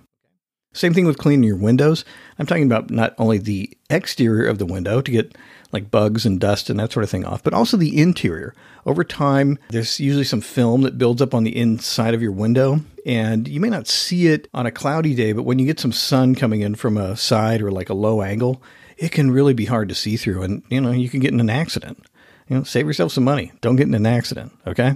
Same 0.74 0.92
thing 0.92 1.06
with 1.06 1.18
cleaning 1.18 1.44
your 1.44 1.56
windows. 1.56 2.04
I'm 2.38 2.46
talking 2.46 2.66
about 2.66 2.90
not 2.90 3.14
only 3.16 3.38
the 3.38 3.72
exterior 3.88 4.46
of 4.46 4.58
the 4.58 4.66
window 4.66 5.00
to 5.00 5.10
get 5.10 5.38
like 5.72 5.90
bugs 5.90 6.26
and 6.26 6.40
dust 6.40 6.68
and 6.68 6.78
that 6.80 6.92
sort 6.92 7.04
of 7.04 7.10
thing 7.10 7.24
off, 7.24 7.42
but 7.42 7.54
also 7.54 7.76
the 7.76 8.00
interior. 8.00 8.54
Over 8.84 9.04
time, 9.04 9.58
there's 9.70 10.00
usually 10.00 10.24
some 10.24 10.40
film 10.40 10.82
that 10.82 10.98
builds 10.98 11.22
up 11.22 11.34
on 11.34 11.44
the 11.44 11.56
inside 11.56 12.14
of 12.14 12.22
your 12.22 12.32
window, 12.32 12.80
and 13.06 13.46
you 13.46 13.60
may 13.60 13.68
not 13.68 13.86
see 13.86 14.28
it 14.28 14.48
on 14.52 14.66
a 14.66 14.70
cloudy 14.70 15.14
day, 15.14 15.32
but 15.32 15.44
when 15.44 15.58
you 15.58 15.66
get 15.66 15.80
some 15.80 15.92
sun 15.92 16.34
coming 16.34 16.62
in 16.62 16.74
from 16.74 16.96
a 16.96 17.16
side 17.16 17.60
or 17.60 17.70
like 17.70 17.90
a 17.90 17.94
low 17.94 18.22
angle, 18.22 18.62
it 18.96 19.12
can 19.12 19.30
really 19.30 19.54
be 19.54 19.66
hard 19.66 19.88
to 19.90 19.94
see 19.94 20.16
through, 20.16 20.42
and 20.42 20.62
you 20.70 20.80
know, 20.80 20.90
you 20.90 21.08
can 21.08 21.20
get 21.20 21.32
in 21.32 21.40
an 21.40 21.50
accident. 21.50 22.04
You 22.48 22.56
know, 22.56 22.62
save 22.64 22.86
yourself 22.86 23.12
some 23.12 23.24
money. 23.24 23.52
Don't 23.60 23.76
get 23.76 23.86
in 23.86 23.94
an 23.94 24.06
accident, 24.06 24.52
okay? 24.66 24.94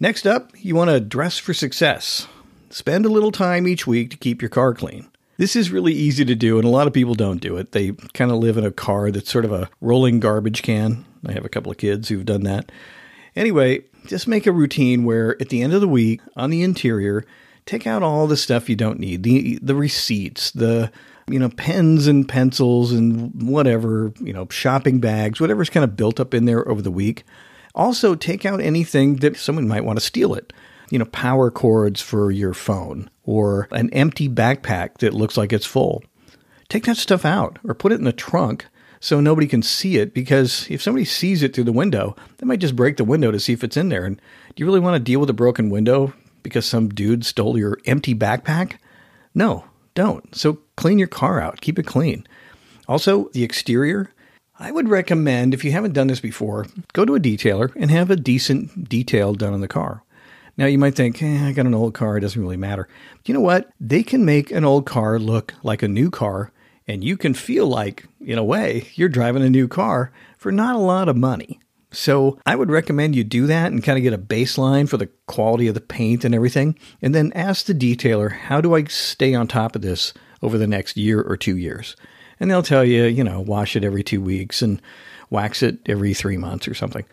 Next 0.00 0.26
up, 0.26 0.52
you 0.56 0.74
want 0.74 0.90
to 0.90 1.00
dress 1.00 1.38
for 1.38 1.54
success. 1.54 2.26
Spend 2.70 3.06
a 3.06 3.10
little 3.10 3.32
time 3.32 3.68
each 3.68 3.86
week 3.86 4.10
to 4.10 4.16
keep 4.16 4.42
your 4.42 4.48
car 4.48 4.74
clean. 4.74 5.08
This 5.38 5.54
is 5.54 5.70
really 5.70 5.92
easy 5.92 6.24
to 6.24 6.34
do, 6.34 6.58
and 6.58 6.66
a 6.66 6.70
lot 6.70 6.86
of 6.86 6.94
people 6.94 7.14
don't 7.14 7.40
do 7.40 7.58
it. 7.58 7.72
They 7.72 7.92
kind 8.14 8.30
of 8.30 8.38
live 8.38 8.56
in 8.56 8.64
a 8.64 8.70
car 8.70 9.10
that's 9.10 9.30
sort 9.30 9.44
of 9.44 9.52
a 9.52 9.68
rolling 9.82 10.18
garbage 10.18 10.62
can. 10.62 11.04
I 11.26 11.32
have 11.32 11.44
a 11.44 11.50
couple 11.50 11.70
of 11.70 11.78
kids 11.78 12.08
who've 12.08 12.24
done 12.24 12.42
that. 12.44 12.72
Anyway, 13.34 13.84
just 14.06 14.26
make 14.26 14.46
a 14.46 14.52
routine 14.52 15.04
where 15.04 15.40
at 15.40 15.50
the 15.50 15.62
end 15.62 15.74
of 15.74 15.82
the 15.82 15.88
week 15.88 16.22
on 16.36 16.48
the 16.48 16.62
interior, 16.62 17.24
take 17.66 17.86
out 17.86 18.02
all 18.02 18.26
the 18.26 18.36
stuff 18.36 18.68
you 18.68 18.76
don't 18.76 18.98
need 18.98 19.22
the 19.22 19.58
the 19.60 19.74
receipts, 19.74 20.50
the 20.52 20.90
you 21.28 21.38
know 21.38 21.50
pens 21.50 22.06
and 22.06 22.28
pencils 22.28 22.92
and 22.92 23.32
whatever 23.42 24.12
you 24.20 24.32
know 24.32 24.46
shopping 24.50 25.00
bags, 25.00 25.40
whatever's 25.40 25.70
kind 25.70 25.84
of 25.84 25.96
built 25.96 26.18
up 26.18 26.32
in 26.32 26.44
there 26.46 26.66
over 26.68 26.80
the 26.80 26.90
week. 26.90 27.24
Also, 27.74 28.14
take 28.14 28.46
out 28.46 28.60
anything 28.60 29.16
that 29.16 29.36
someone 29.36 29.68
might 29.68 29.84
want 29.84 29.98
to 29.98 30.04
steal 30.04 30.32
it 30.32 30.52
you 30.90 30.98
know, 30.98 31.04
power 31.06 31.50
cords 31.50 32.00
for 32.00 32.30
your 32.30 32.54
phone 32.54 33.10
or 33.24 33.68
an 33.72 33.90
empty 33.90 34.28
backpack 34.28 34.98
that 34.98 35.14
looks 35.14 35.36
like 35.36 35.52
it's 35.52 35.66
full. 35.66 36.02
Take 36.68 36.84
that 36.84 36.96
stuff 36.96 37.24
out 37.24 37.58
or 37.64 37.74
put 37.74 37.92
it 37.92 37.98
in 37.98 38.04
the 38.04 38.12
trunk 38.12 38.66
so 39.00 39.20
nobody 39.20 39.46
can 39.46 39.62
see 39.62 39.98
it 39.98 40.14
because 40.14 40.66
if 40.70 40.82
somebody 40.82 41.04
sees 41.04 41.42
it 41.42 41.54
through 41.54 41.64
the 41.64 41.72
window, 41.72 42.16
they 42.38 42.46
might 42.46 42.60
just 42.60 42.76
break 42.76 42.96
the 42.96 43.04
window 43.04 43.30
to 43.30 43.40
see 43.40 43.52
if 43.52 43.62
it's 43.62 43.76
in 43.76 43.88
there. 43.88 44.04
And 44.04 44.16
do 44.16 44.62
you 44.62 44.66
really 44.66 44.80
want 44.80 44.94
to 44.94 45.00
deal 45.00 45.20
with 45.20 45.30
a 45.30 45.34
broken 45.34 45.70
window 45.70 46.12
because 46.46 46.66
some 46.66 46.88
dude 46.88 47.24
stole 47.24 47.58
your 47.58 47.78
empty 47.84 48.14
backpack? 48.14 48.74
No, 49.34 49.64
don't. 49.94 50.34
So 50.34 50.60
clean 50.76 50.98
your 50.98 51.08
car 51.08 51.40
out, 51.40 51.60
keep 51.60 51.78
it 51.78 51.86
clean. 51.86 52.26
Also, 52.88 53.28
the 53.32 53.42
exterior, 53.42 54.12
I 54.58 54.70
would 54.70 54.88
recommend, 54.88 55.52
if 55.52 55.64
you 55.64 55.72
haven't 55.72 55.92
done 55.92 56.06
this 56.06 56.20
before, 56.20 56.66
go 56.92 57.04
to 57.04 57.14
a 57.14 57.20
detailer 57.20 57.74
and 57.76 57.90
have 57.90 58.10
a 58.10 58.16
decent 58.16 58.88
detail 58.88 59.34
done 59.34 59.52
on 59.52 59.60
the 59.60 59.68
car. 59.68 60.02
Now 60.56 60.66
you 60.66 60.78
might 60.78 60.94
think, 60.94 61.22
eh, 61.22 61.46
I 61.46 61.52
got 61.52 61.66
an 61.66 61.74
old 61.74 61.92
car, 61.92 62.16
it 62.16 62.22
doesn't 62.22 62.40
really 62.40 62.56
matter. 62.56 62.88
But 63.16 63.28
you 63.28 63.34
know 63.34 63.40
what? 63.40 63.70
They 63.78 64.02
can 64.02 64.24
make 64.24 64.50
an 64.50 64.64
old 64.64 64.86
car 64.86 65.18
look 65.18 65.52
like 65.62 65.82
a 65.82 65.88
new 65.88 66.10
car, 66.10 66.52
and 66.86 67.04
you 67.04 67.16
can 67.16 67.34
feel 67.34 67.66
like, 67.66 68.06
in 68.20 68.38
a 68.38 68.44
way, 68.44 68.88
you're 68.94 69.10
driving 69.10 69.42
a 69.42 69.50
new 69.50 69.68
car 69.68 70.12
for 70.38 70.50
not 70.50 70.76
a 70.76 70.78
lot 70.78 71.08
of 71.08 71.16
money. 71.16 71.60
So 71.92 72.38
I 72.44 72.56
would 72.56 72.70
recommend 72.70 73.14
you 73.14 73.24
do 73.24 73.46
that 73.46 73.72
and 73.72 73.82
kind 73.82 73.96
of 73.96 74.02
get 74.02 74.12
a 74.12 74.18
baseline 74.18 74.88
for 74.88 74.96
the 74.96 75.08
quality 75.26 75.68
of 75.68 75.74
the 75.74 75.80
paint 75.80 76.24
and 76.24 76.34
everything, 76.34 76.78
and 77.00 77.14
then 77.14 77.32
ask 77.34 77.66
the 77.66 77.74
detailer, 77.74 78.32
how 78.32 78.60
do 78.60 78.74
I 78.74 78.84
stay 78.84 79.34
on 79.34 79.46
top 79.46 79.76
of 79.76 79.82
this 79.82 80.12
over 80.42 80.58
the 80.58 80.66
next 80.66 80.96
year 80.96 81.22
or 81.22 81.36
two 81.36 81.56
years? 81.56 81.96
And 82.38 82.50
they'll 82.50 82.62
tell 82.62 82.84
you, 82.84 83.04
you 83.04 83.24
know, 83.24 83.40
wash 83.40 83.76
it 83.76 83.84
every 83.84 84.02
two 84.02 84.20
weeks 84.20 84.60
and 84.62 84.82
wax 85.30 85.62
it 85.62 85.78
every 85.86 86.12
three 86.12 86.36
months 86.36 86.68
or 86.68 86.74
something. 86.74 87.04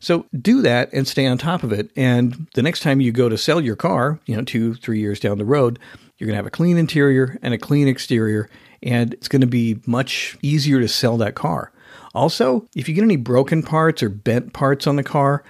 So 0.00 0.26
do 0.38 0.62
that 0.62 0.92
and 0.92 1.06
stay 1.06 1.26
on 1.26 1.38
top 1.38 1.62
of 1.62 1.72
it. 1.72 1.90
And 1.96 2.46
the 2.54 2.62
next 2.62 2.80
time 2.80 3.00
you 3.00 3.12
go 3.12 3.28
to 3.28 3.38
sell 3.38 3.60
your 3.60 3.76
car, 3.76 4.18
you 4.26 4.36
know, 4.36 4.42
two, 4.42 4.74
three 4.74 5.00
years 5.00 5.20
down 5.20 5.38
the 5.38 5.44
road, 5.44 5.78
you're 6.18 6.26
going 6.26 6.34
to 6.34 6.38
have 6.38 6.46
a 6.46 6.50
clean 6.50 6.76
interior 6.76 7.38
and 7.40 7.54
a 7.54 7.58
clean 7.58 7.88
exterior, 7.88 8.50
and 8.82 9.14
it's 9.14 9.28
going 9.28 9.40
to 9.40 9.46
be 9.46 9.80
much 9.86 10.36
easier 10.42 10.80
to 10.80 10.88
sell 10.88 11.16
that 11.18 11.34
car. 11.34 11.72
Also, 12.14 12.68
if 12.74 12.88
you 12.88 12.94
get 12.94 13.02
any 13.02 13.16
broken 13.16 13.62
parts 13.62 14.02
or 14.02 14.08
bent 14.08 14.52
parts 14.52 14.86
on 14.86 14.96
the 14.96 15.02
car, 15.02 15.42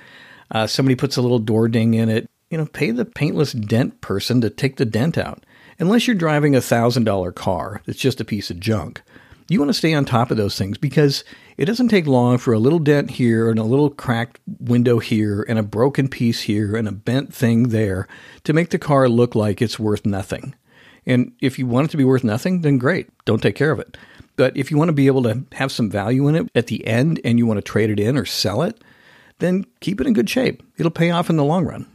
uh, 0.51 0.67
somebody 0.67 0.95
puts 0.95 1.17
a 1.17 1.23
little 1.23 1.39
door 1.39 1.69
ding 1.69 1.95
in 1.95 2.09
it, 2.09 2.29
you 2.51 2.59
know, 2.59 2.67
pay 2.67 2.91
the 2.91 3.05
paintless 3.05 3.53
dent 3.53 4.01
person 4.01 4.41
to 4.41 4.51
take 4.51 4.77
the 4.77 4.85
dent 4.85 5.19
out. 5.19 5.45
Unless 5.79 6.07
you're 6.07 6.15
driving 6.17 6.55
a 6.55 6.61
$1,000 6.61 7.35
car 7.35 7.83
that's 7.85 7.99
just 7.99 8.21
a 8.21 8.25
piece 8.25 8.51
of 8.51 8.61
junk. 8.61 9.03
You 9.49 9.59
want 9.59 9.69
to 9.69 9.75
stay 9.75 9.93
on 9.93 10.05
top 10.05 10.31
of 10.31 10.37
those 10.37 10.57
things 10.57 10.79
because 10.79 11.23
it 11.59 11.67
doesn't 11.67 11.89
take 11.89 12.07
long 12.07 12.39
for 12.39 12.55
a 12.55 12.59
little 12.59 12.79
dent 12.79 13.11
here 13.11 13.51
and 13.51 13.59
a 13.59 13.65
little 13.65 13.91
cracked 13.91 14.41
window 14.59 15.01
here 15.01 15.45
and 15.47 15.59
a 15.59 15.63
broken 15.63 16.09
piece 16.09 16.43
here 16.43 16.77
and 16.77 16.89
a 16.89 16.93
bent 16.93 17.35
thing 17.35 17.69
there 17.69 18.09
to 18.45 18.53
make 18.53 18.71
the 18.71 18.79
car 18.79 19.09
look 19.09 19.35
like 19.35 19.61
it's 19.61 19.79
worth 19.79 20.07
nothing. 20.07 20.55
And 21.05 21.33
if 21.41 21.59
you 21.59 21.67
want 21.67 21.87
it 21.87 21.91
to 21.91 21.97
be 21.99 22.05
worth 22.05 22.25
nothing, 22.25 22.63
then 22.63 22.79
great, 22.79 23.11
don't 23.27 23.43
take 23.43 23.57
care 23.57 23.71
of 23.71 23.79
it. 23.79 23.99
But 24.37 24.57
if 24.57 24.71
you 24.71 24.77
want 24.77 24.89
to 24.89 24.95
be 24.95 25.07
able 25.07 25.23
to 25.25 25.45
have 25.53 25.71
some 25.71 25.91
value 25.91 26.27
in 26.29 26.35
it 26.35 26.49
at 26.55 26.67
the 26.67 26.87
end 26.87 27.21
and 27.25 27.39
you 27.39 27.47
want 27.47 27.59
to 27.59 27.63
trade 27.63 27.91
it 27.91 28.01
in 28.01 28.17
or 28.17 28.25
sell 28.25 28.63
it, 28.63 28.83
then 29.39 29.67
keep 29.81 30.01
it 30.01 30.07
in 30.07 30.13
good 30.13 30.31
shape. 30.31 30.63
It'll 30.77 30.91
pay 30.91 31.11
off 31.11 31.31
in 31.31 31.37
the 31.37 31.45
long 31.45 31.65
run. 31.65 31.87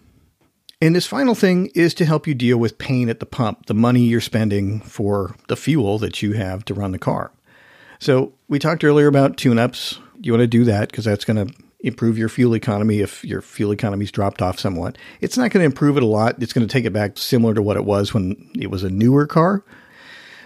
And 0.81 0.95
this 0.95 1.05
final 1.05 1.35
thing 1.35 1.67
is 1.75 1.93
to 1.95 2.05
help 2.05 2.25
you 2.25 2.33
deal 2.33 2.57
with 2.57 2.77
pain 2.77 3.09
at 3.09 3.19
the 3.19 3.25
pump, 3.25 3.65
the 3.65 3.73
money 3.73 4.01
you're 4.01 4.21
spending 4.21 4.79
for 4.79 5.35
the 5.49 5.57
fuel 5.57 5.97
that 5.99 6.21
you 6.21 6.33
have 6.33 6.63
to 6.65 6.73
run 6.73 6.93
the 6.93 6.99
car. 6.99 7.31
So 7.99 8.33
we 8.47 8.59
talked 8.59 8.85
earlier 8.85 9.07
about 9.07 9.35
tune-ups. 9.35 9.99
You 10.21 10.31
want 10.31 10.41
to 10.41 10.47
do 10.47 10.63
that 10.63 10.89
because 10.89 11.03
that's 11.03 11.25
going 11.25 11.47
to 11.47 11.53
improve 11.81 12.17
your 12.17 12.29
fuel 12.29 12.55
economy 12.55 12.99
if 12.99 13.25
your 13.25 13.41
fuel 13.41 13.71
economy's 13.71 14.11
dropped 14.11 14.41
off 14.41 14.57
somewhat. 14.57 14.97
It's 15.19 15.37
not 15.37 15.51
going 15.51 15.61
to 15.61 15.65
improve 15.65 15.97
it 15.97 16.03
a 16.03 16.05
lot. 16.05 16.41
It's 16.41 16.53
going 16.53 16.65
to 16.65 16.71
take 16.71 16.85
it 16.85 16.93
back 16.93 17.17
similar 17.17 17.53
to 17.53 17.61
what 17.61 17.77
it 17.77 17.83
was 17.83 18.13
when 18.13 18.49
it 18.57 18.67
was 18.67 18.83
a 18.83 18.89
newer 18.89 19.27
car. 19.27 19.65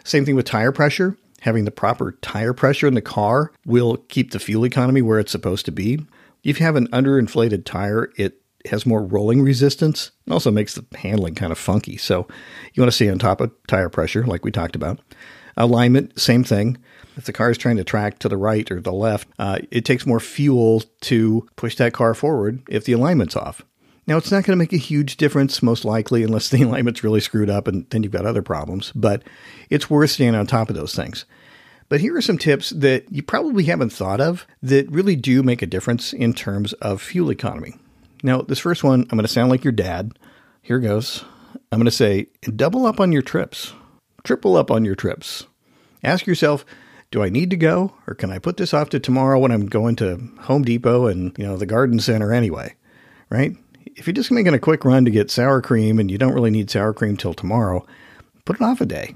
Same 0.03 0.25
thing 0.25 0.35
with 0.35 0.45
tire 0.45 0.71
pressure. 0.71 1.15
Having 1.43 1.65
the 1.65 1.71
proper 1.71 2.13
tire 2.21 2.53
pressure 2.53 2.87
in 2.87 2.93
the 2.93 3.01
car 3.01 3.51
will 3.65 3.97
keep 4.07 4.31
the 4.31 4.39
fuel 4.39 4.65
economy 4.65 5.01
where 5.01 5.19
it's 5.19 5.31
supposed 5.33 5.65
to 5.65 5.73
be. 5.73 5.99
If 6.41 6.57
you 6.57 6.65
have 6.65 6.77
an 6.77 6.87
underinflated 6.87 7.65
tire, 7.65 8.13
it 8.15 8.41
has 8.65 8.85
more 8.85 9.03
rolling 9.03 9.41
resistance. 9.41 10.11
It 10.25 10.31
also 10.31 10.51
makes 10.51 10.75
the 10.75 10.85
handling 10.95 11.35
kind 11.35 11.51
of 11.51 11.57
funky. 11.57 11.97
So 11.97 12.29
you 12.73 12.81
want 12.81 12.87
to 12.87 12.95
stay 12.95 13.09
on 13.09 13.19
top 13.19 13.41
of 13.41 13.51
tire 13.67 13.89
pressure, 13.89 14.25
like 14.25 14.45
we 14.45 14.51
talked 14.51 14.77
about. 14.77 15.01
Alignment, 15.57 16.17
same 16.17 16.45
thing. 16.45 16.77
If 17.17 17.25
the 17.25 17.33
car 17.33 17.51
is 17.51 17.57
trying 17.57 17.75
to 17.75 17.83
track 17.83 18.19
to 18.19 18.29
the 18.29 18.37
right 18.37 18.71
or 18.71 18.79
the 18.79 18.93
left, 18.93 19.27
uh, 19.37 19.59
it 19.69 19.83
takes 19.83 20.05
more 20.05 20.21
fuel 20.21 20.83
to 21.01 21.45
push 21.57 21.75
that 21.75 21.91
car 21.91 22.13
forward 22.13 22.63
if 22.69 22.85
the 22.85 22.93
alignment's 22.93 23.35
off. 23.35 23.63
Now, 24.05 24.17
it's 24.17 24.31
not 24.31 24.43
going 24.43 24.57
to 24.57 24.61
make 24.61 24.73
a 24.73 24.77
huge 24.77 25.15
difference, 25.17 25.63
most 25.63 25.85
likely, 25.85 26.23
unless 26.23 26.49
the 26.49 26.61
alignment's 26.63 27.03
really 27.03 27.21
screwed 27.21 27.49
up 27.49 27.67
and 27.67 27.89
then 27.89 28.03
you've 28.03 28.11
got 28.11 28.25
other 28.25 28.41
problems, 28.41 28.91
but 28.93 29.23
it's 29.69 29.89
worth 29.89 30.11
staying 30.11 30.35
on 30.35 30.45
top 30.45 30.69
of 30.69 30.75
those 30.75 30.95
things. 30.95 31.25
But 31.89 32.01
here 32.01 32.15
are 32.15 32.21
some 32.21 32.37
tips 32.37 32.71
that 32.71 33.05
you 33.11 33.21
probably 33.21 33.65
haven't 33.65 33.91
thought 33.91 34.19
of 34.19 34.47
that 34.61 34.91
really 34.91 35.15
do 35.15 35.43
make 35.43 35.61
a 35.61 35.67
difference 35.67 36.11
in 36.11 36.33
terms 36.33 36.73
of 36.73 37.01
fuel 37.01 37.31
economy. 37.31 37.75
Now, 38.23 38.41
this 38.41 38.59
first 38.59 38.83
one, 38.83 39.01
I'm 39.01 39.17
going 39.17 39.21
to 39.21 39.27
sound 39.27 39.49
like 39.51 39.63
your 39.63 39.73
dad. 39.73 40.17
Here 40.61 40.79
goes. 40.79 41.23
I'm 41.71 41.79
going 41.79 41.85
to 41.85 41.91
say 41.91 42.27
double 42.55 42.85
up 42.85 42.99
on 42.99 43.11
your 43.11 43.21
trips, 43.21 43.73
triple 44.23 44.55
up 44.55 44.71
on 44.71 44.85
your 44.85 44.95
trips. 44.95 45.45
Ask 46.03 46.25
yourself, 46.25 46.65
do 47.11 47.21
I 47.21 47.29
need 47.29 47.49
to 47.51 47.57
go 47.57 47.93
or 48.07 48.15
can 48.15 48.31
I 48.31 48.39
put 48.39 48.57
this 48.57 48.73
off 48.73 48.89
to 48.89 48.99
tomorrow 48.99 49.39
when 49.39 49.51
I'm 49.51 49.67
going 49.67 49.95
to 49.97 50.17
Home 50.41 50.63
Depot 50.63 51.07
and, 51.07 51.37
you 51.37 51.45
know, 51.45 51.57
the 51.57 51.65
garden 51.65 51.99
center 51.99 52.33
anyway? 52.33 52.75
Right? 53.29 53.55
If 53.95 54.07
you're 54.07 54.13
just 54.13 54.31
making 54.31 54.53
a 54.53 54.59
quick 54.59 54.85
run 54.85 55.05
to 55.05 55.11
get 55.11 55.29
sour 55.29 55.61
cream 55.61 55.99
and 55.99 56.09
you 56.09 56.17
don't 56.17 56.33
really 56.33 56.49
need 56.49 56.69
sour 56.69 56.93
cream 56.93 57.15
till 57.15 57.33
tomorrow, 57.33 57.85
put 58.45 58.55
it 58.55 58.61
off 58.61 58.81
a 58.81 58.85
day. 58.85 59.15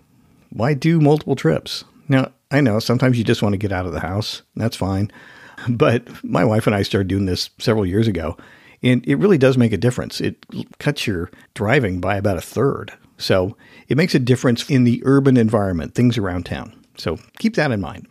Why 0.49 0.73
do 0.73 0.99
multiple 1.01 1.35
trips? 1.35 1.83
Now, 2.07 2.31
I 2.51 2.61
know 2.61 2.79
sometimes 2.79 3.17
you 3.17 3.23
just 3.23 3.41
want 3.41 3.53
to 3.53 3.57
get 3.57 3.71
out 3.71 3.85
of 3.85 3.91
the 3.91 3.99
house. 3.99 4.43
That's 4.55 4.75
fine. 4.75 5.11
But 5.67 6.23
my 6.23 6.45
wife 6.45 6.67
and 6.67 6.75
I 6.75 6.83
started 6.83 7.07
doing 7.07 7.25
this 7.25 7.49
several 7.57 7.83
years 7.83 8.07
ago, 8.07 8.37
and 8.83 9.03
it 9.07 9.15
really 9.15 9.39
does 9.39 9.57
make 9.57 9.73
a 9.73 9.77
difference. 9.77 10.21
It 10.21 10.45
cuts 10.77 11.07
your 11.07 11.31
driving 11.55 11.99
by 11.99 12.15
about 12.15 12.37
a 12.37 12.41
third. 12.41 12.93
So 13.17 13.57
it 13.87 13.97
makes 13.97 14.13
a 14.13 14.19
difference 14.19 14.69
in 14.69 14.83
the 14.83 15.01
urban 15.03 15.35
environment, 15.35 15.95
things 15.95 16.15
around 16.15 16.45
town. 16.45 16.79
So 16.95 17.17
keep 17.39 17.55
that 17.55 17.71
in 17.71 17.81
mind. 17.81 18.07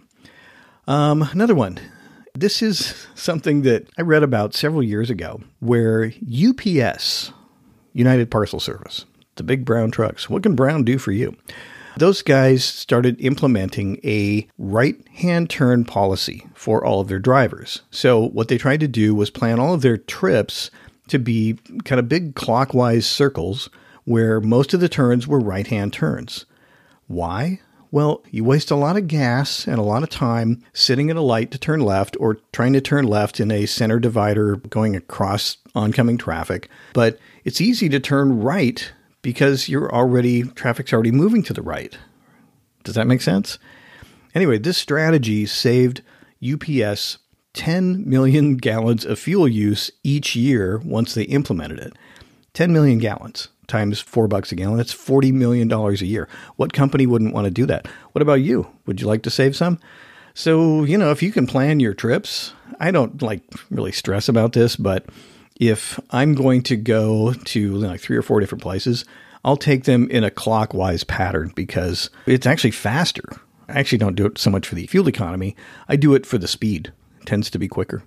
Um, 0.89 1.23
another 1.23 1.55
one. 1.55 1.79
This 2.39 2.61
is 2.61 3.07
something 3.15 3.63
that 3.63 3.89
I 3.97 4.03
read 4.03 4.23
about 4.23 4.53
several 4.53 4.83
years 4.83 5.09
ago 5.09 5.41
where 5.61 6.13
UPS, 6.23 7.33
United 7.95 8.31
Parcel 8.31 8.61
Service, 8.61 9.07
the 9.37 9.43
big 9.43 9.65
brown 9.65 9.91
trucks, 9.91 10.29
what 10.29 10.43
can 10.43 10.55
Brown 10.55 10.85
do 10.85 10.99
for 10.99 11.13
you? 11.13 11.35
Those 11.97 12.21
guys 12.21 12.63
started 12.63 13.19
implementing 13.23 14.01
a 14.05 14.47
right 14.59 14.97
hand 15.15 15.49
turn 15.49 15.87
policy 15.87 16.47
for 16.53 16.85
all 16.85 17.01
of 17.01 17.09
their 17.09 17.19
drivers. 17.19 17.81
So, 17.91 18.29
what 18.29 18.49
they 18.49 18.59
tried 18.59 18.81
to 18.81 18.89
do 18.89 19.15
was 19.15 19.31
plan 19.31 19.59
all 19.59 19.73
of 19.73 19.81
their 19.81 19.97
trips 19.97 20.71
to 21.09 21.19
be 21.19 21.59
kind 21.87 21.99
of 21.99 22.07
big 22.07 22.35
clockwise 22.35 23.07
circles 23.07 23.71
where 24.05 24.43
most 24.43 24.75
of 24.75 24.81
the 24.81 24.91
turns 24.91 25.27
were 25.27 25.41
right 25.41 25.69
hand 25.69 25.95
turns. 25.95 26.45
Why? 27.07 27.61
Well, 27.91 28.23
you 28.31 28.45
waste 28.45 28.71
a 28.71 28.77
lot 28.77 28.97
of 28.97 29.09
gas 29.09 29.67
and 29.67 29.79
a 29.79 29.83
lot 29.83 30.03
of 30.03 30.11
time 30.11 30.63
sitting 30.73 31.11
at 31.11 31.17
a 31.17 31.21
light 31.21 31.51
to 31.53 31.59
turn 31.59 31.81
left 31.81 32.17
or 32.19 32.39
trying 32.53 32.73
to 32.73 32.81
turn 32.81 33.07
left 33.07 33.41
in 33.41 33.51
a 33.51 33.67
center 33.67 34.01
divider 34.01 34.57
going 34.57 34.97
across 34.97 35.57
oncoming 35.75 36.19
traffic. 36.19 36.69
But 36.93 37.19
it's 37.45 37.61
easy 37.61 37.89
to 37.91 38.01
turn 38.01 38.41
right 38.41 38.93
because 39.23 39.69
you're 39.69 39.93
already, 39.93 40.43
traffic's 40.43 40.93
already 40.93 41.13
moving 41.13 41.43
to 41.45 41.53
the 41.53 41.63
right. 41.63 41.97
Does 42.85 42.97
that 42.97 43.07
make 43.07 43.23
sense? 43.23 43.59
Anyway, 44.35 44.59
this 44.59 44.79
strategy 44.79 45.47
saved 45.47 46.03
UPS 46.45 47.19
10 47.55 48.09
million 48.09 48.57
gallons 48.57 49.05
of 49.05 49.19
fuel 49.19 49.49
use 49.49 49.91
each 50.05 50.37
year 50.37 50.79
once 50.85 51.15
they 51.15 51.23
implemented 51.25 51.79
it. 51.79 51.95
10 52.53 52.73
million 52.73 52.99
gallons 52.99 53.49
times 53.67 54.01
four 54.01 54.29
bucks 54.29 54.53
a 54.53 54.55
gallon. 54.55 54.77
That's 54.77 54.95
$40 54.95 55.33
million 55.33 55.71
a 55.73 55.93
year. 55.95 56.29
What 56.57 56.73
company 56.73 57.07
wouldn't 57.07 57.35
want 57.35 57.47
to 57.47 57.51
do 57.51 57.67
that? 57.67 57.87
What 58.13 58.23
about 58.23 58.41
you? 58.41 58.67
Would 58.87 59.01
you 59.01 59.07
like 59.07 59.23
to 59.23 59.31
save 59.31 59.57
some? 59.57 59.79
So, 60.35 60.85
you 60.85 60.99
know, 60.99 61.11
if 61.11 61.23
you 61.23 61.33
can 61.33 61.47
plan 61.47 61.81
your 61.81 61.95
trips, 61.95 62.53
I 62.79 62.91
don't 62.91 63.21
like 63.23 63.43
really 63.71 63.93
stress 63.93 64.29
about 64.29 64.53
this, 64.53 64.77
but 64.77 65.07
if 65.59 65.99
I'm 66.11 66.35
going 66.35 66.63
to 66.65 66.77
go 66.77 67.33
to 67.33 67.75
like 67.77 68.01
three 68.01 68.17
or 68.17 68.23
four 68.23 68.41
different 68.41 68.63
places, 68.63 69.05
I'll 69.45 69.57
take 69.57 69.85
them 69.85 70.11
in 70.11 70.25
a 70.25 70.31
clockwise 70.31 71.05
pattern 71.05 71.53
because 71.55 72.11
it's 72.27 72.47
actually 72.47 72.73
faster. 72.73 73.25
I 73.69 73.79
actually 73.79 73.99
don't 73.99 74.15
do 74.15 74.27
it 74.27 74.39
so 74.39 74.51
much 74.51 74.67
for 74.67 74.75
the 74.75 74.87
fuel 74.87 75.09
economy. 75.09 75.57
I 75.89 75.97
do 75.97 76.15
it 76.15 76.27
for 76.27 76.37
the 76.37 76.49
speed. 76.49 76.93
It 77.21 77.27
tends 77.27 77.49
to 77.51 77.59
be 77.59 77.69
quicker. 77.69 78.03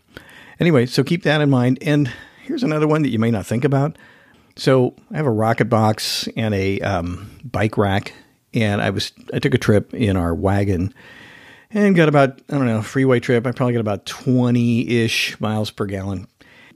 Anyway, 0.59 0.85
so 0.85 1.03
keep 1.03 1.23
that 1.23 1.41
in 1.41 1.49
mind. 1.49 1.79
And 1.81 2.11
here's 2.43 2.63
another 2.63 2.87
one 2.87 3.01
that 3.01 3.09
you 3.09 3.19
may 3.19 3.31
not 3.31 3.45
think 3.45 3.63
about. 3.63 3.97
So 4.59 4.93
I 5.11 5.17
have 5.17 5.25
a 5.25 5.31
rocket 5.31 5.65
box 5.65 6.27
and 6.35 6.53
a 6.53 6.79
um, 6.81 7.31
bike 7.43 7.77
rack, 7.77 8.13
and 8.53 8.81
I 8.81 8.91
was 8.91 9.11
I 9.33 9.39
took 9.39 9.53
a 9.53 9.57
trip 9.57 9.93
in 9.93 10.17
our 10.17 10.35
wagon 10.35 10.93
and 11.71 11.95
got 11.95 12.09
about 12.09 12.41
I 12.49 12.57
don't 12.57 12.67
know 12.67 12.81
freeway 12.81 13.19
trip. 13.19 13.47
I 13.47 13.51
probably 13.51 13.73
got 13.73 13.79
about 13.79 14.05
twenty 14.05 14.87
ish 14.87 15.39
miles 15.39 15.71
per 15.71 15.85
gallon 15.85 16.27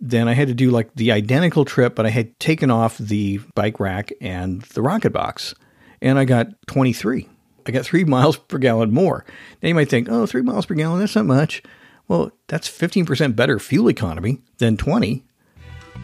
then 0.06 0.28
I 0.28 0.34
had 0.34 0.50
to 0.50 0.54
do 0.54 0.70
like 0.70 0.94
the 0.96 1.14
identical 1.14 1.64
trip, 1.64 1.96
but 1.96 2.06
I 2.06 2.10
had 2.10 2.38
taken 2.38 2.70
off 2.70 2.98
the 2.98 3.40
bike 3.56 3.80
rack 3.80 4.12
and 4.20 4.62
the 4.62 4.82
rocket 4.82 5.12
box, 5.12 5.56
and 6.02 6.20
I 6.20 6.26
got 6.26 6.48
23. 6.68 7.30
I 7.66 7.72
got 7.72 7.86
three 7.86 8.04
miles 8.04 8.36
per 8.36 8.58
gallon 8.58 8.92
more. 8.92 9.24
Now 9.62 9.70
you 9.70 9.76
might 9.76 9.90
think, 9.90 10.10
oh, 10.10 10.26
three 10.26 10.42
miles 10.42 10.66
per 10.66 10.76
gallon, 10.76 11.00
that's 11.00 11.16
not 11.16 11.26
much. 11.26 11.64
Well, 12.10 12.32
that's 12.48 12.70
15% 12.70 13.34
better 13.36 13.60
fuel 13.60 13.90
economy 13.90 14.42
than 14.58 14.76
20. 14.76 15.24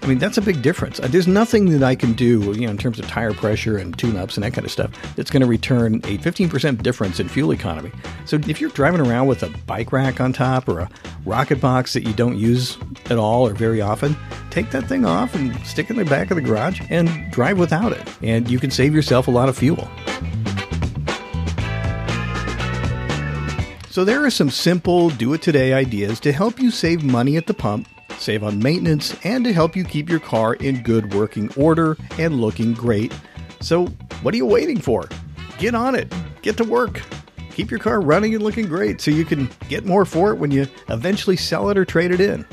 I 0.02 0.08
mean, 0.08 0.18
that's 0.18 0.38
a 0.38 0.42
big 0.42 0.62
difference. 0.62 1.00
Uh, 1.00 1.08
there's 1.08 1.28
nothing 1.28 1.70
that 1.72 1.84
I 1.84 1.94
can 1.94 2.14
do, 2.14 2.54
you 2.54 2.62
know, 2.62 2.72
in 2.72 2.78
terms 2.78 3.00
of 3.00 3.08
tire 3.08 3.34
pressure 3.34 3.78
and 3.78 3.98
tune-ups 3.98 4.38
and 4.38 4.44
that 4.44 4.54
kind 4.54 4.66
of 4.66 4.72
stuff, 4.72 4.92
that's 5.16 5.30
going 5.30 5.42
to 5.42 5.48
return 5.48 5.96
a 5.96 6.18
15% 6.20 6.82
difference 6.82 7.20
in 7.20 7.28
fuel 7.28 7.52
economy. 7.52 7.92
So 8.26 8.38
if 8.38 8.62
you're 8.62 8.70
driving 8.70 9.02
around 9.02 9.28
with 9.28 9.44
a 9.44 9.50
bike 9.66 9.92
rack 9.92 10.22
on 10.22 10.32
top 10.32 10.70
or 10.70 10.80
a 10.80 10.90
rocket 11.26 11.60
box 11.60 11.94
that 11.94 12.04
you 12.04 12.14
don't 12.14 12.38
use 12.38 12.78
at 13.10 13.18
all 13.18 13.46
or 13.46 13.54
very 13.54 13.82
often, 13.82 14.16
take 14.50 14.72
that 14.72 14.86
thing 14.86 15.06
off 15.06 15.36
and 15.36 15.56
stick 15.66 15.88
it 15.88 15.92
in 15.92 15.98
the 15.98 16.06
back 16.06 16.32
of 16.32 16.36
the 16.36 16.42
garage 16.42 16.82
and 16.90 17.32
drive 17.32 17.60
without 17.60 17.92
it. 17.92 18.08
And 18.22 18.50
you 18.50 18.60
can 18.60 18.72
save 18.72 18.96
yourself 18.96 19.28
a 19.28 19.32
lot 19.32 19.50
of 19.50 19.58
fuel. 19.58 19.88
So 23.90 24.06
there 24.06 24.24
are 24.24 24.32
some 24.32 24.50
simple 24.50 25.10
do-it-today 25.10 25.74
ideas 25.74 26.20
to 26.22 26.32
help 26.32 26.60
you 26.60 26.72
save 26.72 27.04
money 27.04 27.36
at 27.36 27.48
the 27.48 27.54
pump 27.54 27.88
save 28.20 28.44
on 28.44 28.60
maintenance, 28.60 29.16
and 29.24 29.44
to 29.46 29.54
help 29.54 29.76
you 29.76 29.84
keep 29.84 30.10
your 30.10 30.20
car 30.20 30.56
in 30.56 30.84
good 30.84 31.14
working 31.14 31.52
order 31.56 31.98
and 32.18 32.42
looking 32.42 32.74
great. 32.74 33.14
So, 33.62 33.88
what 34.22 34.34
are 34.34 34.38
you 34.38 34.46
waiting 34.46 34.80
for? 34.80 35.08
Get 35.58 35.76
on 35.76 35.96
it. 35.96 36.14
Get 36.42 36.58
to 36.58 36.64
work. 36.64 37.02
Keep 37.52 37.72
your 37.72 37.80
car 37.80 38.00
running 38.00 38.34
and 38.34 38.44
looking 38.44 38.68
great 38.68 39.02
so 39.02 39.12
you 39.12 39.26
can 39.26 39.50
get 39.68 39.86
more 39.86 40.06
for 40.06 40.32
it 40.32 40.36
when 40.36 40.52
you 40.52 40.68
eventually 40.90 41.36
sell 41.36 41.70
it 41.70 41.78
or 41.78 41.84
trade 41.84 42.12
it 42.12 42.22
in. 42.22 42.46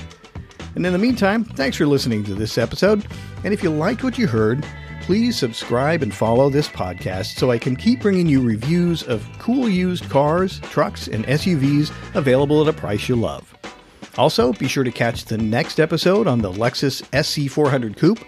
And 0.75 0.85
in 0.85 0.93
the 0.93 0.99
meantime, 0.99 1.45
thanks 1.45 1.77
for 1.77 1.87
listening 1.87 2.25
to 2.25 2.35
this 2.35 2.59
episode. 2.59 3.07
And 3.45 3.55
if 3.55 3.63
you 3.63 3.71
liked 3.71 4.05
what 4.05 4.19
you 4.19 4.27
heard, 4.27 4.67
please 5.03 5.39
subscribe 5.39 6.03
and 6.03 6.13
follow 6.13 6.51
this 6.51 6.69
podcast 6.69 7.39
so 7.39 7.51
I 7.51 7.59
can 7.59 7.77
keep 7.77 8.01
bringing 8.01 8.27
you 8.27 8.43
reviews 8.43 9.05
of 9.05 9.25
cool 9.39 9.69
used 9.69 10.11
cars, 10.11 10.59
trucks, 10.61 11.07
and 11.07 11.25
SUVs 11.27 11.93
available 12.15 12.61
at 12.63 12.69
a 12.69 12.77
price 12.77 13.09
you 13.09 13.15
love. 13.15 13.56
Also, 14.19 14.53
be 14.55 14.69
sure 14.69 14.85
to 14.85 14.91
catch 14.91 15.27
the 15.27 15.37
next 15.37 15.79
episode 15.79 16.27
on 16.27 16.41
the 16.41 16.51
Lexus 16.51 17.03
SC400 17.11 17.97
Coupe. 17.97 18.21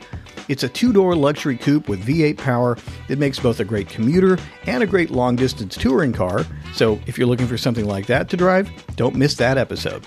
It's 0.49 0.63
a 0.63 0.69
two 0.69 0.93
door 0.93 1.15
luxury 1.15 1.57
coupe 1.57 1.89
with 1.89 2.05
V8 2.05 2.37
power 2.39 2.77
that 3.09 3.19
makes 3.19 3.39
both 3.39 3.61
a 3.61 3.65
great 3.65 3.89
commuter 3.89 4.39
and 4.67 4.83
a 4.83 4.87
great 4.87 5.11
long 5.11 5.37
distance 5.37 5.77
touring 5.77 6.13
car. 6.13 6.45
So, 6.75 6.99
if 7.07 7.19
you're 7.19 7.27
looking 7.27 7.47
for 7.47 7.59
something 7.59 7.87
like 7.87 8.07
that 8.07 8.29
to 8.31 8.37
drive, 8.37 8.71
don't 8.97 9.15
miss 9.15 9.35
that 9.37 9.59
episode. 9.59 10.07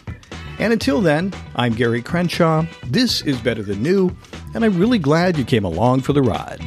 And 0.60 0.72
until 0.74 1.02
then, 1.02 1.34
I'm 1.56 1.74
Gary 1.74 2.02
Crenshaw. 2.02 2.66
This 2.86 3.22
is 3.22 3.40
Better 3.40 3.64
Than 3.64 3.82
New, 3.82 4.16
and 4.54 4.64
I'm 4.64 4.78
really 4.78 5.00
glad 5.00 5.38
you 5.38 5.46
came 5.46 5.66
along 5.66 6.02
for 6.02 6.14
the 6.14 6.22
ride. 6.22 6.62